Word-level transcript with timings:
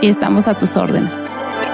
y 0.00 0.08
estamos 0.08 0.48
a 0.48 0.58
tus 0.58 0.76
órdenes. 0.76 1.24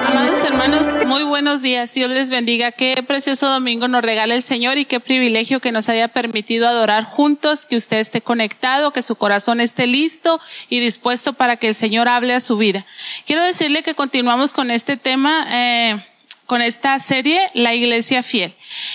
Amados 0.07 0.43
hermanos, 0.45 0.99
muy 1.07 1.23
buenos 1.23 1.63
días. 1.63 1.93
Dios 1.95 2.11
les 2.11 2.31
bendiga. 2.31 2.73
Qué 2.73 3.03
precioso 3.07 3.49
domingo 3.49 3.87
nos 3.87 4.03
regala 4.03 4.35
el 4.35 4.43
Señor 4.43 4.79
y 4.79 4.85
qué 4.85 4.99
privilegio 4.99 5.61
que 5.61 5.73
nos 5.73 5.89
haya 5.89 6.09
permitido 6.09 6.67
adorar 6.67 7.05
juntos, 7.05 7.67
que 7.67 7.77
usted 7.77 7.99
esté 7.99 8.21
conectado, 8.21 8.93
que 8.93 9.03
su 9.03 9.15
corazón 9.17 9.61
esté 9.61 9.87
listo 9.87 10.41
y 10.69 10.81
dispuesto 10.81 11.35
para 11.35 11.57
que 11.57 11.69
el 11.69 11.75
Señor 11.75 12.09
hable 12.09 12.35
a 12.35 12.41
su 12.41 12.57
vida. 12.57 12.85
Quiero 13.27 13.45
decirle 13.45 13.83
que 13.83 13.95
continuamos 13.95 14.53
con 14.53 14.71
este 14.71 14.97
tema. 14.97 15.47
Eh, 15.51 16.01
con 16.51 16.63
esta 16.63 16.99
serie, 16.99 17.49
La 17.55 17.77
Iglesia 17.77 18.25
Fiel. 18.25 18.53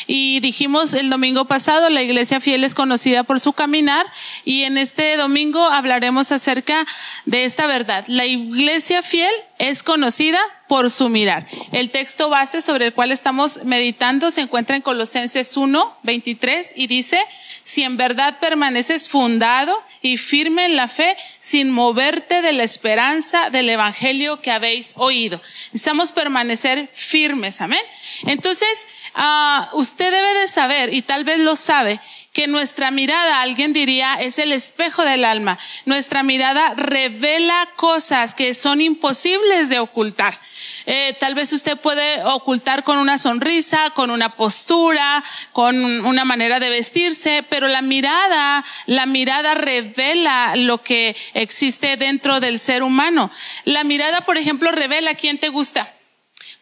Y 0.08 0.40
dijimos 0.40 0.94
el 0.94 1.10
domingo 1.10 1.46
pasado, 1.46 1.90
la 1.90 2.02
Iglesia 2.02 2.40
Fiel 2.40 2.64
es 2.64 2.76
conocida 2.76 3.24
por 3.24 3.40
su 3.40 3.54
caminar 3.54 4.06
y 4.44 4.64
en 4.64 4.78
este 4.78 5.18
domingo 5.18 5.66
hablaremos 5.66 6.32
acerca 6.32 6.86
de 7.26 7.46
esta 7.46 7.68
verdad. 7.68 8.06
La 8.08 8.26
Iglesia 8.26 9.02
Fiel 9.02 9.34
es 9.58 9.84
conocida 9.84 10.40
por 10.68 10.90
su 10.90 11.10
mirar. 11.10 11.46
El 11.72 11.92
texto 11.92 12.30
base 12.30 12.62
sobre 12.62 12.88
el 12.88 12.94
cual 12.94 13.12
estamos 13.12 13.64
meditando 13.64 14.32
se 14.32 14.42
encuentra 14.42 14.76
en 14.76 14.82
Colosenses 14.82 15.56
1, 15.56 15.98
23 16.04 16.74
y 16.76 16.88
dice, 16.88 17.20
si 17.64 17.84
en 17.84 17.98
verdad 17.98 18.40
permaneces 18.40 19.10
fundado 19.10 19.82
y 20.02 20.18
firme 20.18 20.66
en 20.66 20.76
la 20.76 20.88
fe, 20.88 21.16
sin 21.40 21.72
moverte 21.72 22.42
de 22.42 22.54
la 22.54 22.64
esperanza 22.64 23.50
del 23.50 23.70
Evangelio 23.70 24.42
que 24.42 24.52
habéis 24.52 24.94
oído. 24.96 25.40
Necesitamos 25.72 26.12
permanecer 26.12 26.90
firmes, 26.92 27.62
amén. 27.62 27.82
Entonces, 28.26 28.88
uh, 29.16 29.65
usted 29.74 30.12
debe 30.12 30.34
de 30.42 30.48
saber, 30.48 30.94
y 30.94 31.02
tal 31.02 31.24
vez 31.24 31.40
lo 31.40 31.56
sabe, 31.56 32.00
que 32.36 32.48
nuestra 32.48 32.92
mirada, 32.92 33.40
alguien 33.40 33.72
diría, 33.72 34.16
es 34.16 34.40
el 34.40 34.52
espejo 34.52 35.04
del 35.04 35.24
alma. 35.24 35.58
Nuestra 35.86 36.22
mirada 36.22 36.74
revela 36.76 37.70
cosas 37.78 38.36
que 38.36 38.54
son 38.54 38.82
imposibles 38.82 39.70
de 39.70 39.80
ocultar. 39.80 40.38
Eh, 40.86 41.16
tal 41.18 41.34
vez 41.34 41.54
usted 41.54 41.78
puede 41.78 42.22
ocultar 42.26 42.84
con 42.84 42.98
una 42.98 43.18
sonrisa, 43.18 43.92
con 43.92 44.12
una 44.12 44.36
postura, 44.36 45.24
con 45.54 45.78
una 45.78 46.26
manera 46.26 46.60
de 46.60 46.70
vestirse, 46.70 47.42
pero 47.50 47.70
la 47.70 47.82
mirada, 47.82 48.66
la 48.86 49.06
mirada 49.06 49.54
revela 49.54 50.58
lo 50.58 50.84
que 50.84 51.16
existe 51.36 51.96
dentro 51.96 52.42
del 52.42 52.60
ser 52.60 52.84
humano. 52.84 53.32
La 53.64 53.86
mirada, 53.86 54.26
por 54.26 54.38
ejemplo, 54.38 54.74
revela 54.74 55.16
quién 55.16 55.38
te 55.38 55.48
gusta 55.48 55.95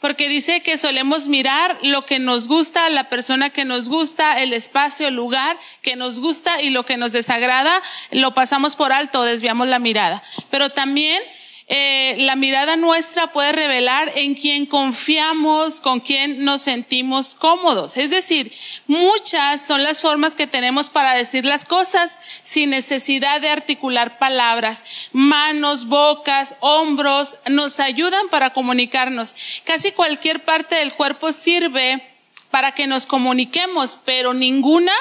porque 0.04 0.28
dice 0.28 0.60
que 0.60 0.78
solemos 0.78 1.30
mirar 1.30 1.78
lo 1.82 2.02
que 2.02 2.20
nos 2.20 2.50
gusta, 2.50 2.90
la 2.90 3.08
persona 3.08 3.52
que 3.52 3.64
nos 3.64 3.88
gusta, 3.88 4.42
el 4.42 4.52
espacio, 4.52 5.08
el 5.08 5.16
lugar 5.16 5.58
que 5.82 5.96
nos 5.96 6.20
gusta 6.20 6.62
y 6.62 6.72
lo 6.72 6.84
que 6.84 6.98
nos 6.98 7.14
desagrada, 7.14 7.72
lo 8.12 8.34
pasamos 8.34 8.76
por 8.76 8.92
alto, 8.92 9.24
desviamos 9.24 9.70
la 9.70 9.80
mirada. 9.80 10.22
Pero 10.50 10.72
también 10.72 11.24
eh, 11.68 12.16
la 12.20 12.36
mirada 12.36 12.76
nuestra 12.76 13.32
puede 13.32 13.54
revelar 13.54 14.12
en 14.16 14.36
quién 14.36 14.66
confiamos, 14.66 15.80
con 15.80 16.02
quién 16.02 16.44
nos 16.44 16.64
sentimos 16.64 17.36
cómodos. 17.36 17.96
Es 17.96 18.12
decir, 18.12 18.52
muchas 18.88 19.66
son 19.66 19.82
las 19.82 20.02
formas 20.02 20.36
que 20.36 20.46
tenemos 20.46 20.90
para 20.90 21.14
decir 21.14 21.46
las 21.46 21.64
cosas 21.64 22.20
sin 22.42 22.72
necesidad 22.72 23.40
de 23.40 23.50
articular 23.50 24.18
palabras. 24.18 24.84
Manos, 25.14 25.88
bocas, 25.88 26.58
hombros 26.60 27.38
nos 27.48 27.80
ayudan 27.80 28.28
para 28.30 28.52
comunicarnos. 28.52 29.36
Casi 29.64 29.94
cualquier 29.94 30.44
parte 30.44 30.76
del 30.76 30.94
cuerpo 30.94 31.32
sirve 31.32 32.04
para 32.52 32.74
que 32.74 32.88
nos 32.88 33.06
comuniquemos, 33.06 34.00
pero 34.04 34.34
ninguna 34.34 34.94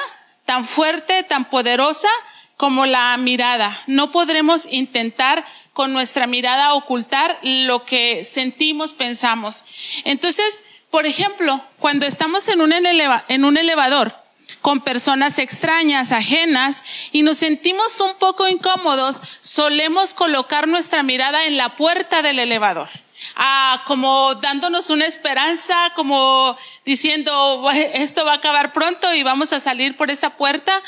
tan 0.45 0.65
fuerte, 0.65 1.23
tan 1.23 1.45
poderosa 1.45 2.09
como 2.57 2.85
la 2.85 3.15
mirada. 3.17 3.81
No 3.87 4.11
podremos 4.11 4.67
intentar 4.71 5.45
con 5.73 5.91
nuestra 5.91 6.27
mirada 6.27 6.73
ocultar 6.75 7.39
lo 7.41 7.83
que 7.83 8.23
sentimos, 8.23 8.93
pensamos. 8.93 9.65
Entonces, 10.05 10.63
por 10.89 11.05
ejemplo, 11.05 11.59
cuando 11.79 12.05
estamos 12.05 12.47
en 12.47 12.61
un, 12.61 12.71
en 12.71 13.45
un 13.45 13.57
elevador 13.57 14.15
con 14.61 14.81
personas 14.81 15.39
extrañas, 15.39 16.11
ajenas, 16.11 16.83
y 17.11 17.23
nos 17.23 17.39
sentimos 17.39 17.99
un 18.01 18.13
poco 18.15 18.47
incómodos, 18.47 19.21
solemos 19.41 20.13
colocar 20.13 20.67
nuestra 20.67 21.01
mirada 21.01 21.45
en 21.45 21.57
la 21.57 21.75
puerta 21.75 22.21
del 22.21 22.39
elevador. 22.39 22.89
Ah, 23.35 23.83
como 23.87 24.35
dándonos 24.35 24.89
una 24.89 25.05
esperanza, 25.05 25.75
como 25.95 26.55
diciendo, 26.85 27.69
esto 27.93 28.25
va 28.25 28.33
a 28.33 28.35
acabar 28.35 28.73
pronto 28.73 29.13
y 29.13 29.23
vamos 29.23 29.53
a 29.53 29.59
salir 29.59 29.95
por 29.95 30.11
esa 30.11 30.31
puerta. 30.31 30.79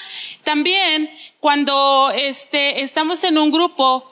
También 0.43 1.09
cuando 1.39 2.11
este, 2.15 2.81
estamos 2.81 3.23
en 3.23 3.37
un 3.37 3.51
grupo 3.51 4.09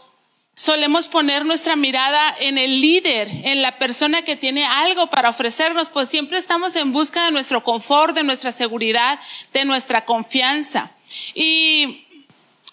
solemos 0.54 1.08
poner 1.08 1.46
nuestra 1.46 1.76
mirada 1.76 2.36
en 2.40 2.58
el 2.58 2.80
líder, 2.82 3.28
en 3.44 3.62
la 3.62 3.78
persona 3.78 4.22
que 4.22 4.36
tiene 4.36 4.66
algo 4.66 5.08
para 5.08 5.30
ofrecernos, 5.30 5.90
pues 5.90 6.10
siempre 6.10 6.38
estamos 6.38 6.76
en 6.76 6.92
busca 6.92 7.26
de 7.26 7.32
nuestro 7.32 7.64
confort, 7.64 8.16
de 8.16 8.24
nuestra 8.24 8.52
seguridad, 8.52 9.20
de 9.52 9.66
nuestra 9.66 10.06
confianza. 10.06 10.92
Y 11.34 12.06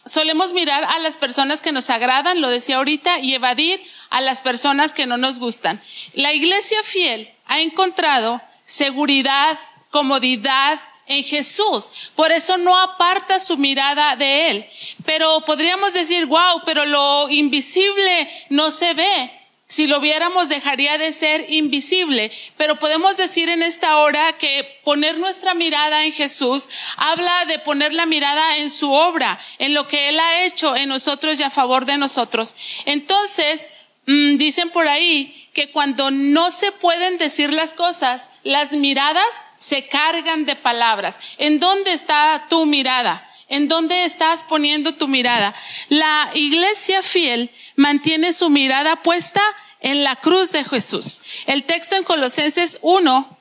solemos 0.04 0.52
mirar 0.52 0.84
a 0.84 0.98
las 0.98 1.16
personas 1.16 1.62
que 1.62 1.72
nos 1.72 1.88
agradan, 1.88 2.40
lo 2.40 2.48
decía 2.48 2.76
ahorita, 2.76 3.20
y 3.20 3.34
evadir 3.34 3.82
a 4.10 4.20
las 4.20 4.42
personas 4.42 4.92
que 4.92 5.06
no 5.06 5.16
nos 5.16 5.38
gustan. 5.38 5.80
La 6.12 6.32
iglesia 6.34 6.82
fiel 6.82 7.30
ha 7.46 7.60
encontrado 7.60 8.42
seguridad, 8.64 9.58
comodidad, 9.90 10.78
en 11.10 11.24
Jesús. 11.24 11.90
Por 12.14 12.32
eso 12.32 12.56
no 12.56 12.78
aparta 12.78 13.38
su 13.40 13.58
mirada 13.58 14.16
de 14.16 14.50
Él. 14.50 14.66
Pero 15.04 15.42
podríamos 15.42 15.92
decir, 15.92 16.24
wow, 16.26 16.62
pero 16.64 16.86
lo 16.86 17.28
invisible 17.28 18.28
no 18.48 18.70
se 18.70 18.94
ve. 18.94 19.30
Si 19.66 19.86
lo 19.86 20.00
viéramos 20.00 20.48
dejaría 20.48 20.98
de 20.98 21.12
ser 21.12 21.46
invisible, 21.48 22.32
pero 22.56 22.76
podemos 22.80 23.16
decir 23.16 23.48
en 23.50 23.62
esta 23.62 23.98
hora 23.98 24.32
que 24.32 24.80
poner 24.82 25.16
nuestra 25.18 25.54
mirada 25.54 26.04
en 26.04 26.12
Jesús 26.12 26.68
habla 26.96 27.44
de 27.44 27.60
poner 27.60 27.92
la 27.92 28.04
mirada 28.04 28.56
en 28.56 28.68
su 28.68 28.92
obra, 28.92 29.38
en 29.58 29.72
lo 29.72 29.86
que 29.86 30.08
Él 30.08 30.18
ha 30.18 30.42
hecho 30.42 30.74
en 30.74 30.88
nosotros 30.88 31.38
y 31.38 31.44
a 31.44 31.50
favor 31.50 31.84
de 31.84 31.98
nosotros. 31.98 32.56
Entonces, 32.84 33.70
mm, 34.10 34.36
dicen 34.36 34.70
por 34.70 34.88
ahí 34.88 35.48
que 35.52 35.70
cuando 35.70 36.10
no 36.10 36.50
se 36.50 36.72
pueden 36.72 37.18
decir 37.18 37.52
las 37.52 37.74
cosas, 37.74 38.30
las 38.42 38.72
miradas 38.72 39.42
se 39.56 39.86
cargan 39.86 40.44
de 40.46 40.56
palabras. 40.56 41.18
¿En 41.38 41.58
dónde 41.58 41.92
está 41.92 42.46
tu 42.48 42.66
mirada? 42.66 43.26
¿En 43.48 43.66
dónde 43.66 44.04
estás 44.04 44.44
poniendo 44.44 44.94
tu 44.94 45.08
mirada? 45.08 45.54
La 45.88 46.30
iglesia 46.34 47.02
fiel 47.02 47.50
mantiene 47.76 48.32
su 48.32 48.48
mirada 48.48 48.96
puesta 49.02 49.42
en 49.80 50.04
la 50.04 50.16
cruz 50.16 50.52
de 50.52 50.64
Jesús. 50.64 51.20
El 51.46 51.64
texto 51.64 51.96
en 51.96 52.04
Colosenses 52.04 52.78
1, 52.82 53.38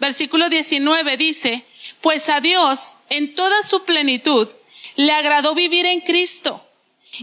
versículo 0.00 0.48
19 0.48 1.16
dice, 1.18 1.64
pues 2.00 2.30
a 2.30 2.40
Dios 2.40 2.96
en 3.10 3.34
toda 3.34 3.62
su 3.62 3.84
plenitud 3.84 4.48
le 4.96 5.12
agradó 5.12 5.54
vivir 5.54 5.84
en 5.84 6.00
Cristo 6.00 6.63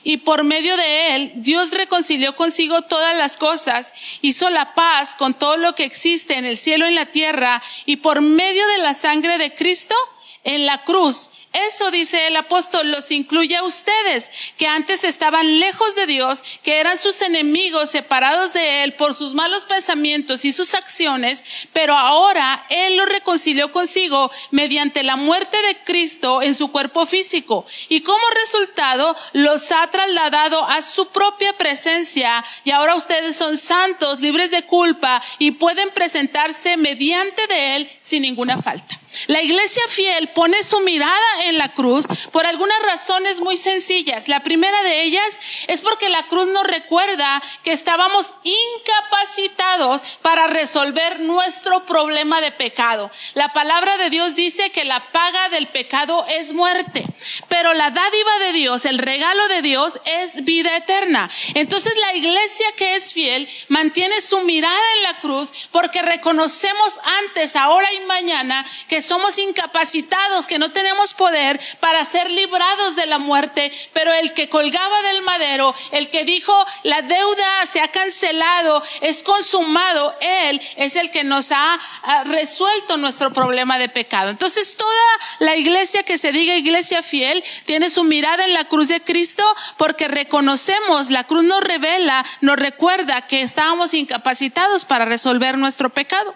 y 0.04 0.18
por 0.18 0.44
medio 0.44 0.76
de 0.78 1.16
él 1.16 1.32
Dios 1.36 1.72
reconcilió 1.74 2.36
consigo 2.36 2.82
todas 2.84 3.16
las 3.16 3.38
cosas, 3.38 3.94
hizo 4.22 4.50
la 4.50 4.74
paz 4.74 5.16
con 5.16 5.34
todo 5.34 5.58
lo 5.58 5.76
que 5.76 5.84
existe 5.84 6.38
en 6.38 6.46
el 6.46 6.58
cielo 6.58 6.86
y 6.86 6.90
en 6.90 6.96
la 6.96 7.06
tierra 7.06 7.62
y 7.86 7.98
por 7.98 8.22
medio 8.22 8.66
de 8.68 8.78
la 8.80 8.94
sangre 8.94 9.38
de 9.38 9.54
Cristo 9.54 9.96
en 10.44 10.66
la 10.66 10.84
cruz 10.84 11.32
eso 11.54 11.92
dice 11.92 12.28
el 12.28 12.38
apóstol, 12.38 12.92
los 12.92 13.12
incluye 13.12 13.58
a 13.58 13.64
ustedes, 13.64 14.54
que 14.58 14.68
antes 14.68 15.04
estaban 15.04 15.60
lejos 15.60 15.96
de 15.96 16.06
Dios, 16.06 16.44
que 16.64 16.80
eran 16.80 16.98
sus 16.98 17.22
enemigos, 17.22 17.90
separados 17.90 18.54
de 18.54 18.84
Él 18.84 18.94
por 18.94 19.14
sus 19.14 19.34
malos 19.34 19.66
pensamientos 19.66 20.46
y 20.46 20.54
sus 20.54 20.74
acciones, 20.74 21.44
pero 21.74 21.98
ahora 21.98 22.66
Él 22.70 22.96
los 22.96 23.10
reconcilió 23.10 23.72
consigo 23.72 24.32
mediante 24.52 25.04
la 25.04 25.18
muerte 25.18 25.58
de 25.62 25.78
Cristo 25.84 26.42
en 26.42 26.56
su 26.56 26.72
cuerpo 26.72 27.06
físico. 27.06 27.66
Y 27.90 28.02
como 28.02 28.24
resultado 28.42 29.14
los 29.34 29.72
ha 29.74 29.88
trasladado 29.88 30.66
a 30.70 30.82
su 30.82 31.10
propia 31.10 31.52
presencia 31.58 32.44
y 32.64 32.72
ahora 32.72 32.96
ustedes 32.96 33.36
son 33.36 33.58
santos, 33.58 34.22
libres 34.22 34.52
de 34.52 34.64
culpa 34.64 35.22
y 35.38 35.52
pueden 35.52 35.92
presentarse 35.92 36.78
mediante 36.78 37.46
de 37.48 37.76
Él 37.76 37.92
sin 38.00 38.22
ninguna 38.22 38.58
falta. 38.58 38.98
La 39.28 39.42
iglesia 39.42 39.84
fiel 39.90 40.30
pone 40.30 40.64
su 40.64 40.80
mirada 40.82 41.41
en 41.48 41.58
la 41.58 41.74
cruz 41.74 42.06
por 42.32 42.46
algunas 42.46 42.82
razones 42.84 43.42
muy 43.42 43.58
sencillas. 43.58 44.28
La 44.28 44.42
primera 44.42 44.82
de 44.84 45.04
ellas 45.04 45.40
es 45.68 45.82
porque 45.82 46.10
la 46.10 46.28
cruz 46.28 46.48
nos 46.48 46.64
recuerda 46.64 47.42
que 47.64 47.72
estábamos 47.72 48.36
incapacitados 48.44 50.20
para 50.22 50.48
resolver 50.48 51.20
nuestro 51.22 51.86
problema 51.86 52.42
de 52.42 52.52
pecado. 52.52 53.12
La 53.34 53.54
palabra 53.54 53.98
de 53.98 54.10
Dios 54.10 54.36
dice 54.36 54.72
que 54.72 54.86
la 54.86 55.12
paga 55.12 55.50
del 55.50 55.68
pecado 55.68 56.26
es 56.30 56.54
muerte, 56.54 57.06
pero 57.48 57.74
la 57.74 57.92
dádiva 57.92 58.40
de 58.40 58.54
Dios, 58.54 58.86
el 58.86 59.00
regalo 59.00 59.48
de 59.48 59.62
Dios 59.62 60.00
es 60.06 60.44
vida 60.44 60.76
eterna. 60.76 61.30
Entonces 61.54 61.94
la 61.98 62.16
iglesia 62.16 62.68
que 62.76 62.96
es 62.96 63.14
fiel 63.14 63.50
mantiene 63.68 64.22
su 64.22 64.42
mirada 64.42 64.76
en 64.98 65.04
la 65.04 65.20
cruz 65.20 65.70
porque 65.72 66.02
reconocemos 66.02 67.00
antes, 67.26 67.56
ahora 67.56 67.92
y 67.94 68.00
mañana 68.02 68.66
que 68.88 69.02
somos 69.02 69.38
incapacitados, 69.38 70.48
que 70.48 70.60
no 70.60 70.72
tenemos 70.72 71.14
poder 71.14 71.31
para 71.80 72.04
ser 72.06 72.30
librados 72.30 72.96
de 72.96 73.06
la 73.06 73.18
muerte, 73.18 73.72
pero 73.94 74.14
el 74.14 74.34
que 74.34 74.50
colgaba 74.50 75.02
del 75.04 75.22
madero, 75.22 75.74
el 75.92 76.10
que 76.10 76.26
dijo, 76.26 76.54
la 76.84 77.02
deuda 77.02 77.66
se 77.66 77.82
ha 77.82 77.88
cancelado, 77.88 78.82
es 79.02 79.24
consumado, 79.24 80.16
Él 80.20 80.62
es 80.78 80.96
el 80.96 81.12
que 81.12 81.24
nos 81.24 81.52
ha, 81.52 81.80
resuelto 82.26 82.98
nuestro 82.98 83.32
problema 83.34 83.78
de 83.78 83.90
pecado. 83.90 84.30
Entonces 84.30 84.76
toda 84.76 84.92
la 85.40 85.56
iglesia 85.56 86.04
que 86.04 86.18
se 86.18 86.32
diga 86.32 86.56
iglesia 86.56 87.04
fiel 87.04 87.44
tiene 87.66 87.90
su 87.90 88.04
mirada 88.04 88.44
en 88.44 88.54
la 88.54 88.66
cruz 88.66 88.88
de 88.90 89.02
Cristo 89.02 89.44
porque 89.78 90.08
reconocemos, 90.08 91.10
la 91.10 91.24
cruz 91.24 91.44
nos 91.44 91.62
revela, 91.64 92.26
nos 92.42 92.58
recuerda 92.58 93.22
que 93.28 93.42
estábamos 93.42 93.94
incapacitados 93.94 94.86
para 94.86 95.06
resolver 95.06 95.58
nuestro 95.58 95.90
pecado. 95.90 96.36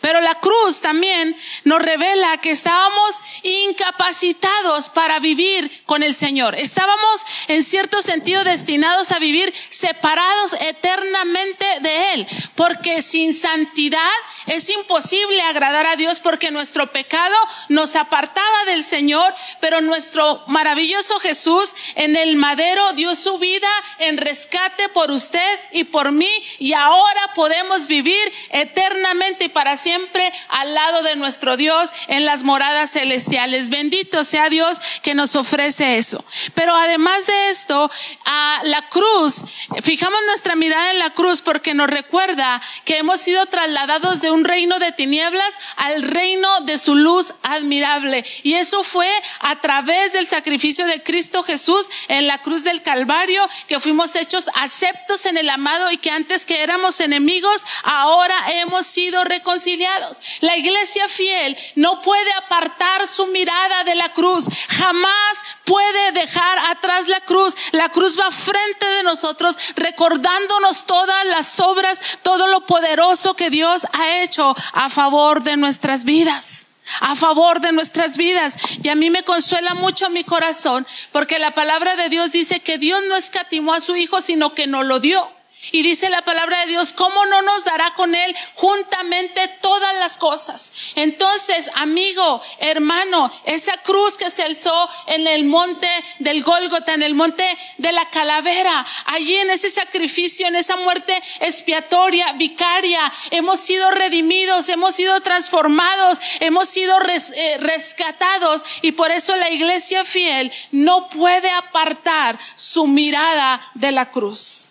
Pero 0.00 0.20
la 0.20 0.34
cruz 0.36 0.80
también 0.80 1.36
nos 1.64 1.82
revela 1.82 2.38
que 2.38 2.50
estábamos 2.50 3.16
incapacitados 3.42 4.90
para 4.90 5.18
vivir 5.20 5.82
con 5.86 6.02
el 6.02 6.14
Señor. 6.14 6.54
Estábamos 6.54 7.24
en 7.48 7.62
cierto 7.62 8.02
sentido 8.02 8.44
destinados 8.44 9.12
a 9.12 9.18
vivir 9.18 9.52
separados 9.68 10.54
eternamente 10.60 11.66
de 11.80 12.14
Él. 12.14 12.26
Porque 12.54 13.02
sin 13.02 13.34
santidad 13.34 14.00
es 14.46 14.68
imposible 14.70 15.40
agradar 15.42 15.86
a 15.86 15.96
Dios 15.96 16.20
porque 16.20 16.50
nuestro 16.50 16.90
pecado 16.92 17.36
nos 17.68 17.96
apartaba 17.96 18.64
del 18.66 18.82
Señor. 18.82 19.34
Pero 19.60 19.80
nuestro 19.80 20.42
maravilloso 20.46 21.18
Jesús 21.20 21.72
en 21.94 22.16
el 22.16 22.36
madero 22.36 22.92
dio 22.92 23.14
su 23.16 23.38
vida 23.38 23.68
en 23.98 24.16
rescate 24.16 24.88
por 24.90 25.10
usted 25.10 25.60
y 25.72 25.84
por 25.84 26.12
mí. 26.12 26.30
Y 26.58 26.72
ahora 26.72 27.32
podemos 27.34 27.86
vivir 27.86 28.32
eternamente 28.50 29.48
para 29.48 29.69
siempre 29.76 30.32
al 30.48 30.74
lado 30.74 31.02
de 31.02 31.16
nuestro 31.16 31.56
Dios 31.56 31.90
en 32.08 32.24
las 32.24 32.44
moradas 32.44 32.92
celestiales. 32.92 33.70
Bendito 33.70 34.24
sea 34.24 34.48
Dios 34.48 34.80
que 35.02 35.14
nos 35.14 35.36
ofrece 35.36 35.98
eso. 35.98 36.24
Pero 36.54 36.74
además 36.74 37.26
de 37.26 37.48
esto, 37.48 37.90
a 38.24 38.60
la 38.64 38.88
cruz, 38.88 39.44
fijamos 39.82 40.20
nuestra 40.26 40.56
mirada 40.56 40.90
en 40.90 40.98
la 40.98 41.10
cruz 41.10 41.42
porque 41.42 41.74
nos 41.74 41.88
recuerda 41.88 42.60
que 42.84 42.98
hemos 42.98 43.20
sido 43.20 43.46
trasladados 43.46 44.20
de 44.20 44.30
un 44.30 44.44
reino 44.44 44.78
de 44.78 44.92
tinieblas 44.92 45.54
al 45.76 46.02
reino 46.02 46.60
de 46.60 46.78
su 46.78 46.94
luz 46.94 47.34
admirable. 47.42 48.24
Y 48.42 48.54
eso 48.54 48.82
fue 48.82 49.08
a 49.40 49.60
través 49.60 50.12
del 50.12 50.26
sacrificio 50.26 50.86
de 50.86 51.02
Cristo 51.02 51.42
Jesús 51.42 51.88
en 52.08 52.26
la 52.26 52.38
cruz 52.38 52.64
del 52.64 52.82
Calvario, 52.82 53.46
que 53.66 53.80
fuimos 53.80 54.14
hechos 54.16 54.46
aceptos 54.54 55.26
en 55.26 55.36
el 55.36 55.48
amado 55.48 55.90
y 55.90 55.98
que 55.98 56.10
antes 56.10 56.46
que 56.46 56.62
éramos 56.62 57.00
enemigos, 57.00 57.62
ahora 57.84 58.34
hemos 58.60 58.86
sido 58.86 59.24
reconciliados 59.50 60.20
la 60.40 60.56
iglesia 60.56 61.08
fiel 61.08 61.56
no 61.74 62.00
puede 62.00 62.32
apartar 62.32 63.06
su 63.06 63.26
mirada 63.26 63.84
de 63.84 63.94
la 63.94 64.10
cruz. 64.10 64.46
Jamás 64.68 65.38
puede 65.64 66.12
dejar 66.12 66.58
atrás 66.70 67.08
la 67.08 67.20
cruz. 67.20 67.56
La 67.72 67.88
cruz 67.88 68.18
va 68.18 68.30
frente 68.30 68.86
de 68.86 69.02
nosotros 69.02 69.56
recordándonos 69.76 70.86
todas 70.86 71.24
las 71.26 71.58
obras, 71.60 72.18
todo 72.22 72.46
lo 72.46 72.64
poderoso 72.66 73.34
que 73.34 73.50
Dios 73.50 73.86
ha 73.92 74.22
hecho 74.22 74.54
a 74.72 74.88
favor 74.88 75.42
de 75.42 75.56
nuestras 75.56 76.04
vidas 76.04 76.66
a 77.02 77.14
favor 77.14 77.60
de 77.60 77.70
nuestras 77.70 78.16
vidas. 78.16 78.56
Y 78.82 78.88
a 78.88 78.96
mí 78.96 79.10
me 79.10 79.22
consuela 79.22 79.74
mucho 79.74 80.10
mi 80.10 80.24
corazón 80.24 80.84
porque 81.12 81.38
la 81.38 81.54
palabra 81.54 81.94
de 81.94 82.08
Dios 82.08 82.32
dice 82.32 82.58
que 82.58 82.78
Dios 82.78 83.00
no 83.08 83.14
escatimó 83.14 83.74
a 83.74 83.80
su 83.80 83.94
Hijo, 83.94 84.20
sino 84.20 84.54
que 84.54 84.66
nos 84.66 84.84
lo 84.84 84.98
dio. 84.98 85.39
Y 85.72 85.82
dice 85.82 86.10
la 86.10 86.22
palabra 86.22 86.60
de 86.60 86.66
Dios, 86.66 86.92
¿cómo 86.92 87.26
no 87.26 87.42
nos 87.42 87.64
dará 87.64 87.92
con 87.94 88.14
Él 88.14 88.34
juntamente 88.54 89.48
todas 89.60 89.94
las 89.96 90.18
cosas? 90.18 90.72
Entonces, 90.96 91.70
amigo, 91.74 92.40
hermano, 92.58 93.30
esa 93.44 93.76
cruz 93.78 94.16
que 94.16 94.30
se 94.30 94.42
alzó 94.42 94.88
en 95.06 95.26
el 95.26 95.44
monte 95.44 95.88
del 96.18 96.42
Gólgota, 96.42 96.94
en 96.94 97.02
el 97.02 97.14
monte 97.14 97.44
de 97.78 97.92
la 97.92 98.08
calavera, 98.10 98.84
allí 99.06 99.36
en 99.36 99.50
ese 99.50 99.70
sacrificio, 99.70 100.46
en 100.48 100.56
esa 100.56 100.76
muerte 100.76 101.20
expiatoria, 101.40 102.32
vicaria, 102.32 103.00
hemos 103.30 103.60
sido 103.60 103.90
redimidos, 103.90 104.68
hemos 104.68 104.94
sido 104.94 105.20
transformados, 105.20 106.18
hemos 106.40 106.68
sido 106.68 106.98
eh, 107.00 107.58
rescatados 107.58 108.64
y 108.82 108.92
por 108.92 109.10
eso 109.10 109.36
la 109.36 109.50
iglesia 109.50 110.04
fiel 110.04 110.52
no 110.72 111.08
puede 111.08 111.50
apartar 111.50 112.38
su 112.54 112.86
mirada 112.86 113.60
de 113.74 113.92
la 113.92 114.10
cruz. 114.10 114.70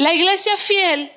La 0.00 0.14
iglesia 0.14 0.56
fiel 0.56 1.12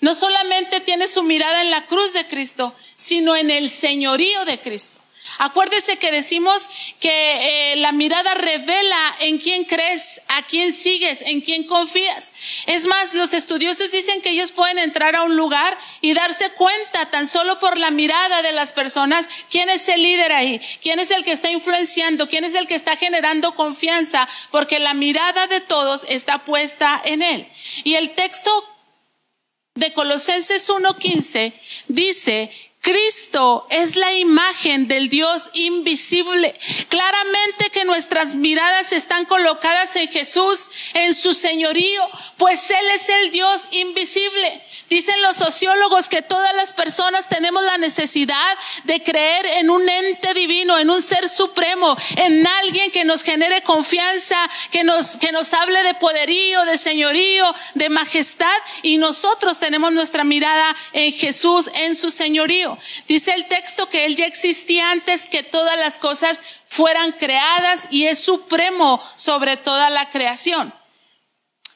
no 0.00 0.14
solamente 0.14 0.78
tiene 0.78 1.08
su 1.08 1.24
mirada 1.24 1.62
en 1.62 1.72
la 1.72 1.86
cruz 1.86 2.12
de 2.12 2.24
Cristo, 2.24 2.72
sino 2.94 3.34
en 3.34 3.50
el 3.50 3.68
señorío 3.68 4.44
de 4.44 4.60
Cristo. 4.60 5.00
Acuérdese 5.38 5.98
que 5.98 6.10
decimos 6.10 6.68
que 7.00 7.72
eh, 7.72 7.76
la 7.76 7.92
mirada 7.92 8.34
revela 8.34 9.16
en 9.20 9.38
quién 9.38 9.64
crees, 9.64 10.22
a 10.28 10.42
quién 10.46 10.72
sigues, 10.72 11.22
en 11.22 11.40
quién 11.40 11.64
confías. 11.64 12.32
Es 12.66 12.86
más, 12.86 13.14
los 13.14 13.34
estudiosos 13.34 13.90
dicen 13.90 14.22
que 14.22 14.30
ellos 14.30 14.52
pueden 14.52 14.78
entrar 14.78 15.16
a 15.16 15.22
un 15.22 15.36
lugar 15.36 15.76
y 16.00 16.14
darse 16.14 16.50
cuenta 16.50 17.10
tan 17.10 17.26
solo 17.26 17.58
por 17.58 17.76
la 17.76 17.90
mirada 17.90 18.42
de 18.42 18.52
las 18.52 18.72
personas 18.72 19.28
quién 19.50 19.68
es 19.68 19.88
el 19.88 20.02
líder 20.02 20.32
ahí, 20.32 20.60
quién 20.82 20.98
es 20.98 21.10
el 21.10 21.24
que 21.24 21.32
está 21.32 21.50
influenciando, 21.50 22.28
quién 22.28 22.44
es 22.44 22.54
el 22.54 22.66
que 22.66 22.74
está 22.74 22.96
generando 22.96 23.54
confianza, 23.54 24.28
porque 24.50 24.78
la 24.78 24.94
mirada 24.94 25.46
de 25.46 25.60
todos 25.60 26.06
está 26.08 26.44
puesta 26.44 27.00
en 27.04 27.22
él. 27.22 27.48
Y 27.84 27.94
el 27.94 28.10
texto 28.10 28.50
de 29.74 29.92
Colosenses 29.92 30.68
1.15 30.68 31.52
dice 31.88 32.50
Cristo 32.86 33.66
es 33.68 33.96
la 33.96 34.12
imagen 34.12 34.86
del 34.86 35.08
Dios 35.08 35.50
invisible. 35.54 36.56
Claramente 36.88 37.70
que 37.70 37.84
nuestras 37.84 38.36
miradas 38.36 38.92
están 38.92 39.24
colocadas 39.24 39.96
en 39.96 40.06
Jesús, 40.06 40.70
en 40.94 41.12
su 41.12 41.34
señorío, 41.34 42.08
pues 42.36 42.70
Él 42.70 42.86
es 42.94 43.08
el 43.08 43.32
Dios 43.32 43.66
invisible. 43.72 44.62
Dicen 44.88 45.20
los 45.22 45.34
sociólogos 45.34 46.08
que 46.08 46.22
todas 46.22 46.54
las 46.54 46.74
personas 46.74 47.28
tenemos 47.28 47.64
la 47.64 47.76
necesidad 47.76 48.56
de 48.84 49.02
creer 49.02 49.46
en 49.58 49.68
un 49.68 49.88
ente 49.88 50.32
divino, 50.32 50.78
en 50.78 50.88
un 50.88 51.02
ser 51.02 51.28
supremo, 51.28 51.96
en 52.14 52.46
alguien 52.46 52.92
que 52.92 53.04
nos 53.04 53.24
genere 53.24 53.62
confianza, 53.62 54.38
que 54.70 54.84
nos, 54.84 55.16
que 55.16 55.32
nos 55.32 55.52
hable 55.54 55.82
de 55.82 55.94
poderío, 55.94 56.64
de 56.64 56.78
señorío, 56.78 57.52
de 57.74 57.90
majestad. 57.90 58.46
Y 58.82 58.98
nosotros 58.98 59.58
tenemos 59.58 59.90
nuestra 59.90 60.22
mirada 60.22 60.76
en 60.92 61.12
Jesús, 61.12 61.68
en 61.74 61.96
su 61.96 62.10
señorío. 62.10 62.75
Dice 63.06 63.32
el 63.34 63.46
texto 63.46 63.88
que 63.88 64.06
Él 64.06 64.16
ya 64.16 64.26
existía 64.26 64.90
antes 64.90 65.26
que 65.26 65.42
todas 65.42 65.76
las 65.78 65.98
cosas 65.98 66.42
fueran 66.64 67.12
creadas 67.12 67.88
y 67.90 68.06
es 68.06 68.18
supremo 68.18 69.00
sobre 69.14 69.56
toda 69.56 69.90
la 69.90 70.08
creación. 70.08 70.74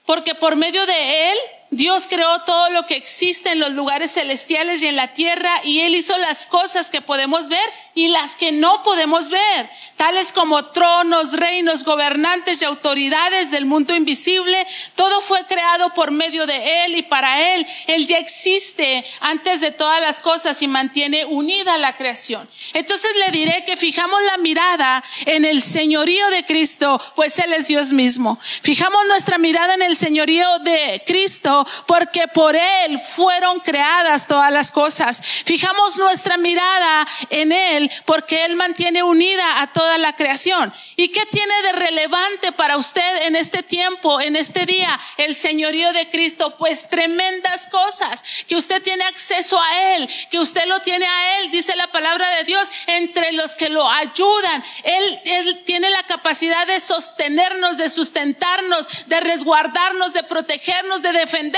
Porque 0.07 0.35
por 0.35 0.57
medio 0.57 0.85
de 0.87 1.31
Él 1.33 1.39
Dios 1.71 2.09
creó 2.09 2.41
todo 2.41 2.71
lo 2.71 2.85
que 2.85 2.97
existe 2.97 3.53
en 3.53 3.61
los 3.61 3.71
lugares 3.73 4.13
celestiales 4.13 4.83
y 4.83 4.89
en 4.89 4.97
la 4.97 5.13
tierra 5.13 5.53
y 5.63 5.81
Él 5.81 5.95
hizo 5.95 6.19
las 6.19 6.49
cosas 6.49 6.91
que 6.91 7.01
podemos 7.01 7.49
ver 7.49 7.71
y 7.95 8.09
las 8.09 8.35
que 8.35 8.51
no 8.51 8.83
podemos 8.83 9.31
ver, 9.31 9.71
tales 9.97 10.33
como 10.33 10.65
tronos, 10.67 11.35
reinos, 11.35 11.85
gobernantes 11.85 12.61
y 12.61 12.65
autoridades 12.65 13.53
del 13.53 13.67
mundo 13.67 13.95
invisible. 13.95 14.67
Todo 14.97 15.21
fue 15.21 15.45
creado 15.47 15.95
por 15.95 16.11
medio 16.11 16.45
de 16.47 16.85
Él 16.85 16.97
y 16.97 17.03
para 17.03 17.55
Él. 17.55 17.65
Él 17.87 18.07
ya 18.07 18.19
existe 18.19 19.05
antes 19.21 19.61
de 19.61 19.71
todas 19.71 20.01
las 20.01 20.19
cosas 20.19 20.61
y 20.63 20.67
mantiene 20.67 21.25
unida 21.25 21.79
la 21.79 21.97
creación. 21.97 22.49
Entonces 22.75 23.11
le 23.25 23.31
diré 23.31 23.65
que 23.65 23.77
fijamos 23.77 24.21
la 24.25 24.39
mirada 24.39 25.05
en 25.27 25.45
el 25.45 25.63
señorío 25.63 26.31
de 26.31 26.45
Cristo, 26.45 27.01
pues 27.15 27.39
Él 27.39 27.53
es 27.53 27.69
Dios 27.69 27.93
mismo. 27.93 28.41
Fijamos 28.41 29.07
nuestra 29.07 29.39
mirada 29.39 29.75
en 29.75 29.83
el 29.83 29.95
señorío 29.95 30.59
de 30.61 31.03
Cristo 31.07 31.60
porque 31.87 32.29
por 32.29 32.57
Él 32.57 32.99
fueron 32.99 33.61
creadas 33.61 34.27
todas 34.27 34.53
las 34.53 34.71
cosas. 34.71 35.21
Fijamos 35.45 35.97
nuestra 35.97 36.37
mirada 36.37 37.07
en 37.31 37.53
Él 37.53 37.91
porque 38.05 38.45
Él 38.45 38.57
mantiene 38.57 39.03
unida 39.03 39.63
a 39.63 39.73
toda 39.73 39.99
la 39.99 40.15
creación. 40.15 40.73
¿Y 40.97 41.09
qué 41.09 41.25
tiene 41.27 41.55
de 41.63 41.73
relevante 41.73 42.53
para 42.53 42.77
usted 42.77 43.23
en 43.23 43.37
este 43.37 43.63
tiempo, 43.63 44.21
en 44.21 44.37
este 44.37 44.67
día, 44.67 44.99
el 45.17 45.35
señorío 45.35 45.93
de 45.93 46.09
Cristo? 46.11 46.57
Pues 46.57 46.89
tremendas 46.89 47.69
cosas, 47.69 48.45
que 48.47 48.57
usted 48.57 48.83
tiene 48.83 49.05
acceso 49.05 49.61
a 49.61 49.95
Él, 49.95 50.09
que 50.31 50.39
usted 50.39 50.67
lo 50.67 50.81
tiene 50.81 51.07
a 51.07 51.39
Él, 51.39 51.51
dice 51.51 51.77
la 51.77 51.87
palabra 51.89 52.29
de 52.37 52.45
Dios, 52.45 52.69
entre 52.87 53.33
los 53.33 53.55
que 53.57 53.69
lo 53.69 53.89
ayudan. 53.89 54.65
Él, 54.85 55.21
él 55.25 55.63
tiene 55.65 55.91
la 55.91 56.03
capacidad 56.05 56.67
de 56.67 56.81
sostenernos, 56.81 57.77
de 57.77 57.89
sustentarnos, 57.89 59.07
de 59.07 59.21
resguardarnos, 59.21 60.13
de 60.13 60.23
protegernos, 60.23 61.03
de 61.03 61.13
defendernos. 61.13 61.50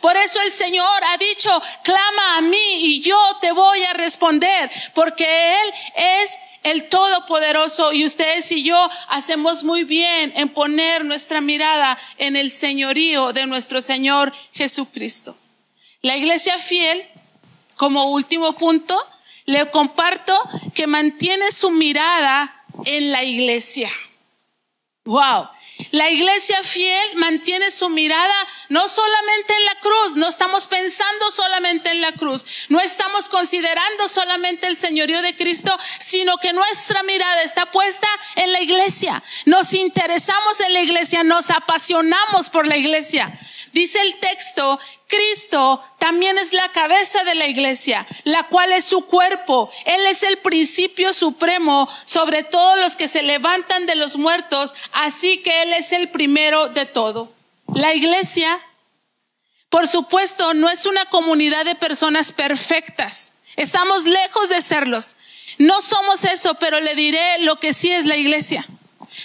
Por 0.00 0.16
eso 0.16 0.40
el 0.40 0.50
Señor 0.50 1.04
ha 1.10 1.16
dicho, 1.16 1.50
clama 1.82 2.36
a 2.38 2.40
mí 2.40 2.74
y 2.80 3.00
yo 3.00 3.18
te 3.40 3.52
voy 3.52 3.82
a 3.84 3.92
responder, 3.92 4.70
porque 4.94 5.54
Él 5.54 5.72
es 5.96 6.38
el 6.62 6.88
Todopoderoso 6.88 7.92
y 7.92 8.04
ustedes 8.04 8.50
y 8.52 8.62
yo 8.62 8.88
hacemos 9.08 9.64
muy 9.64 9.84
bien 9.84 10.32
en 10.36 10.48
poner 10.48 11.04
nuestra 11.04 11.40
mirada 11.40 11.98
en 12.18 12.36
el 12.36 12.50
señorío 12.50 13.32
de 13.32 13.46
nuestro 13.46 13.80
Señor 13.82 14.32
Jesucristo. 14.52 15.36
La 16.02 16.16
iglesia 16.16 16.58
fiel, 16.58 17.04
como 17.76 18.10
último 18.10 18.52
punto, 18.54 18.98
le 19.44 19.70
comparto 19.70 20.40
que 20.74 20.86
mantiene 20.86 21.50
su 21.50 21.70
mirada 21.70 22.64
en 22.84 23.10
la 23.10 23.24
iglesia. 23.24 23.90
Wow. 25.04 25.48
La 25.90 26.10
iglesia 26.10 26.62
fiel 26.62 27.16
mantiene 27.16 27.70
su 27.70 27.88
mirada 27.88 28.34
no 28.68 28.88
solamente 28.88 29.54
en 29.54 29.64
la 29.64 29.74
cruz, 29.76 30.16
no 30.16 30.28
estamos 30.28 30.66
pensando 30.66 31.30
solamente 31.30 31.90
en 31.90 32.00
la 32.00 32.12
cruz, 32.12 32.66
no 32.68 32.80
estamos 32.80 33.28
considerando 33.28 34.08
solamente 34.08 34.66
el 34.66 34.76
señorío 34.76 35.20
de 35.22 35.36
Cristo, 35.36 35.76
sino 35.98 36.38
que 36.38 36.52
nuestra 36.52 37.02
mirada 37.02 37.42
está 37.42 37.70
puesta 37.70 38.08
en 38.36 38.52
la 38.52 38.60
iglesia. 38.60 39.22
Nos 39.44 39.74
interesamos 39.74 40.60
en 40.60 40.72
la 40.72 40.80
iglesia, 40.80 41.24
nos 41.24 41.50
apasionamos 41.50 42.50
por 42.50 42.66
la 42.66 42.76
iglesia. 42.76 43.32
Dice 43.72 44.00
el 44.02 44.18
texto, 44.18 44.78
Cristo 45.06 45.82
también 45.98 46.36
es 46.36 46.52
la 46.52 46.68
cabeza 46.72 47.24
de 47.24 47.34
la 47.34 47.46
iglesia, 47.46 48.06
la 48.24 48.44
cual 48.48 48.70
es 48.72 48.84
su 48.84 49.06
cuerpo. 49.06 49.70
Él 49.86 50.06
es 50.06 50.22
el 50.22 50.38
principio 50.38 51.14
supremo 51.14 51.88
sobre 52.04 52.44
todos 52.44 52.78
los 52.78 52.96
que 52.96 53.08
se 53.08 53.22
levantan 53.22 53.86
de 53.86 53.94
los 53.94 54.18
muertos, 54.18 54.74
así 54.92 55.38
que 55.38 55.62
Él 55.62 55.72
es 55.72 55.92
el 55.92 56.10
primero 56.10 56.68
de 56.68 56.84
todo. 56.84 57.32
La 57.74 57.94
iglesia, 57.94 58.60
por 59.70 59.88
supuesto, 59.88 60.52
no 60.52 60.68
es 60.68 60.84
una 60.84 61.06
comunidad 61.06 61.64
de 61.64 61.74
personas 61.74 62.32
perfectas. 62.32 63.32
Estamos 63.56 64.04
lejos 64.04 64.50
de 64.50 64.60
serlos. 64.60 65.16
No 65.56 65.80
somos 65.80 66.24
eso, 66.24 66.54
pero 66.54 66.80
le 66.80 66.94
diré 66.94 67.38
lo 67.40 67.58
que 67.58 67.72
sí 67.72 67.90
es 67.90 68.04
la 68.04 68.16
iglesia. 68.16 68.66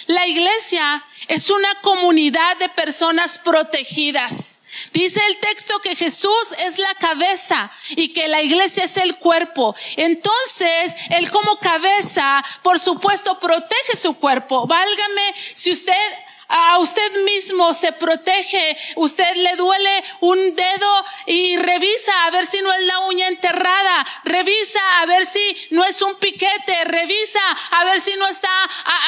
La 0.06 0.26
iglesia 0.26 1.04
es 1.28 1.50
una 1.50 1.80
comunidad 1.82 2.56
de 2.56 2.70
personas 2.70 3.38
protegidas. 3.38 4.60
Dice 4.92 5.20
el 5.28 5.36
texto 5.38 5.78
que 5.80 5.94
Jesús 5.94 6.48
es 6.66 6.78
la 6.78 6.94
cabeza 6.94 7.70
y 7.90 8.08
que 8.08 8.28
la 8.28 8.42
iglesia 8.42 8.84
es 8.84 8.96
el 8.96 9.16
cuerpo. 9.16 9.74
Entonces, 9.96 10.94
Él 11.10 11.30
como 11.30 11.58
cabeza, 11.58 12.42
por 12.62 12.78
supuesto, 12.78 13.38
protege 13.38 13.96
su 13.96 14.14
cuerpo. 14.14 14.66
Válgame 14.66 15.34
si 15.54 15.70
usted 15.70 15.94
a 16.48 16.78
usted 16.78 17.24
mismo 17.24 17.74
se 17.74 17.92
protege, 17.92 18.76
usted 18.96 19.34
le 19.36 19.54
duele 19.56 20.04
un 20.20 20.56
dedo 20.56 21.04
y 21.26 21.56
revisa 21.56 22.12
a 22.24 22.30
ver 22.30 22.46
si 22.46 22.60
no 22.62 22.72
es 22.72 22.82
la 22.84 23.00
uña 23.00 23.28
enterrada, 23.28 24.06
revisa 24.24 24.80
a 25.00 25.06
ver 25.06 25.26
si 25.26 25.68
no 25.70 25.84
es 25.84 26.00
un 26.02 26.14
piquete, 26.16 26.84
revisa 26.84 27.40
a 27.72 27.84
ver 27.84 28.00
si 28.00 28.14
no 28.16 28.26
está 28.28 28.50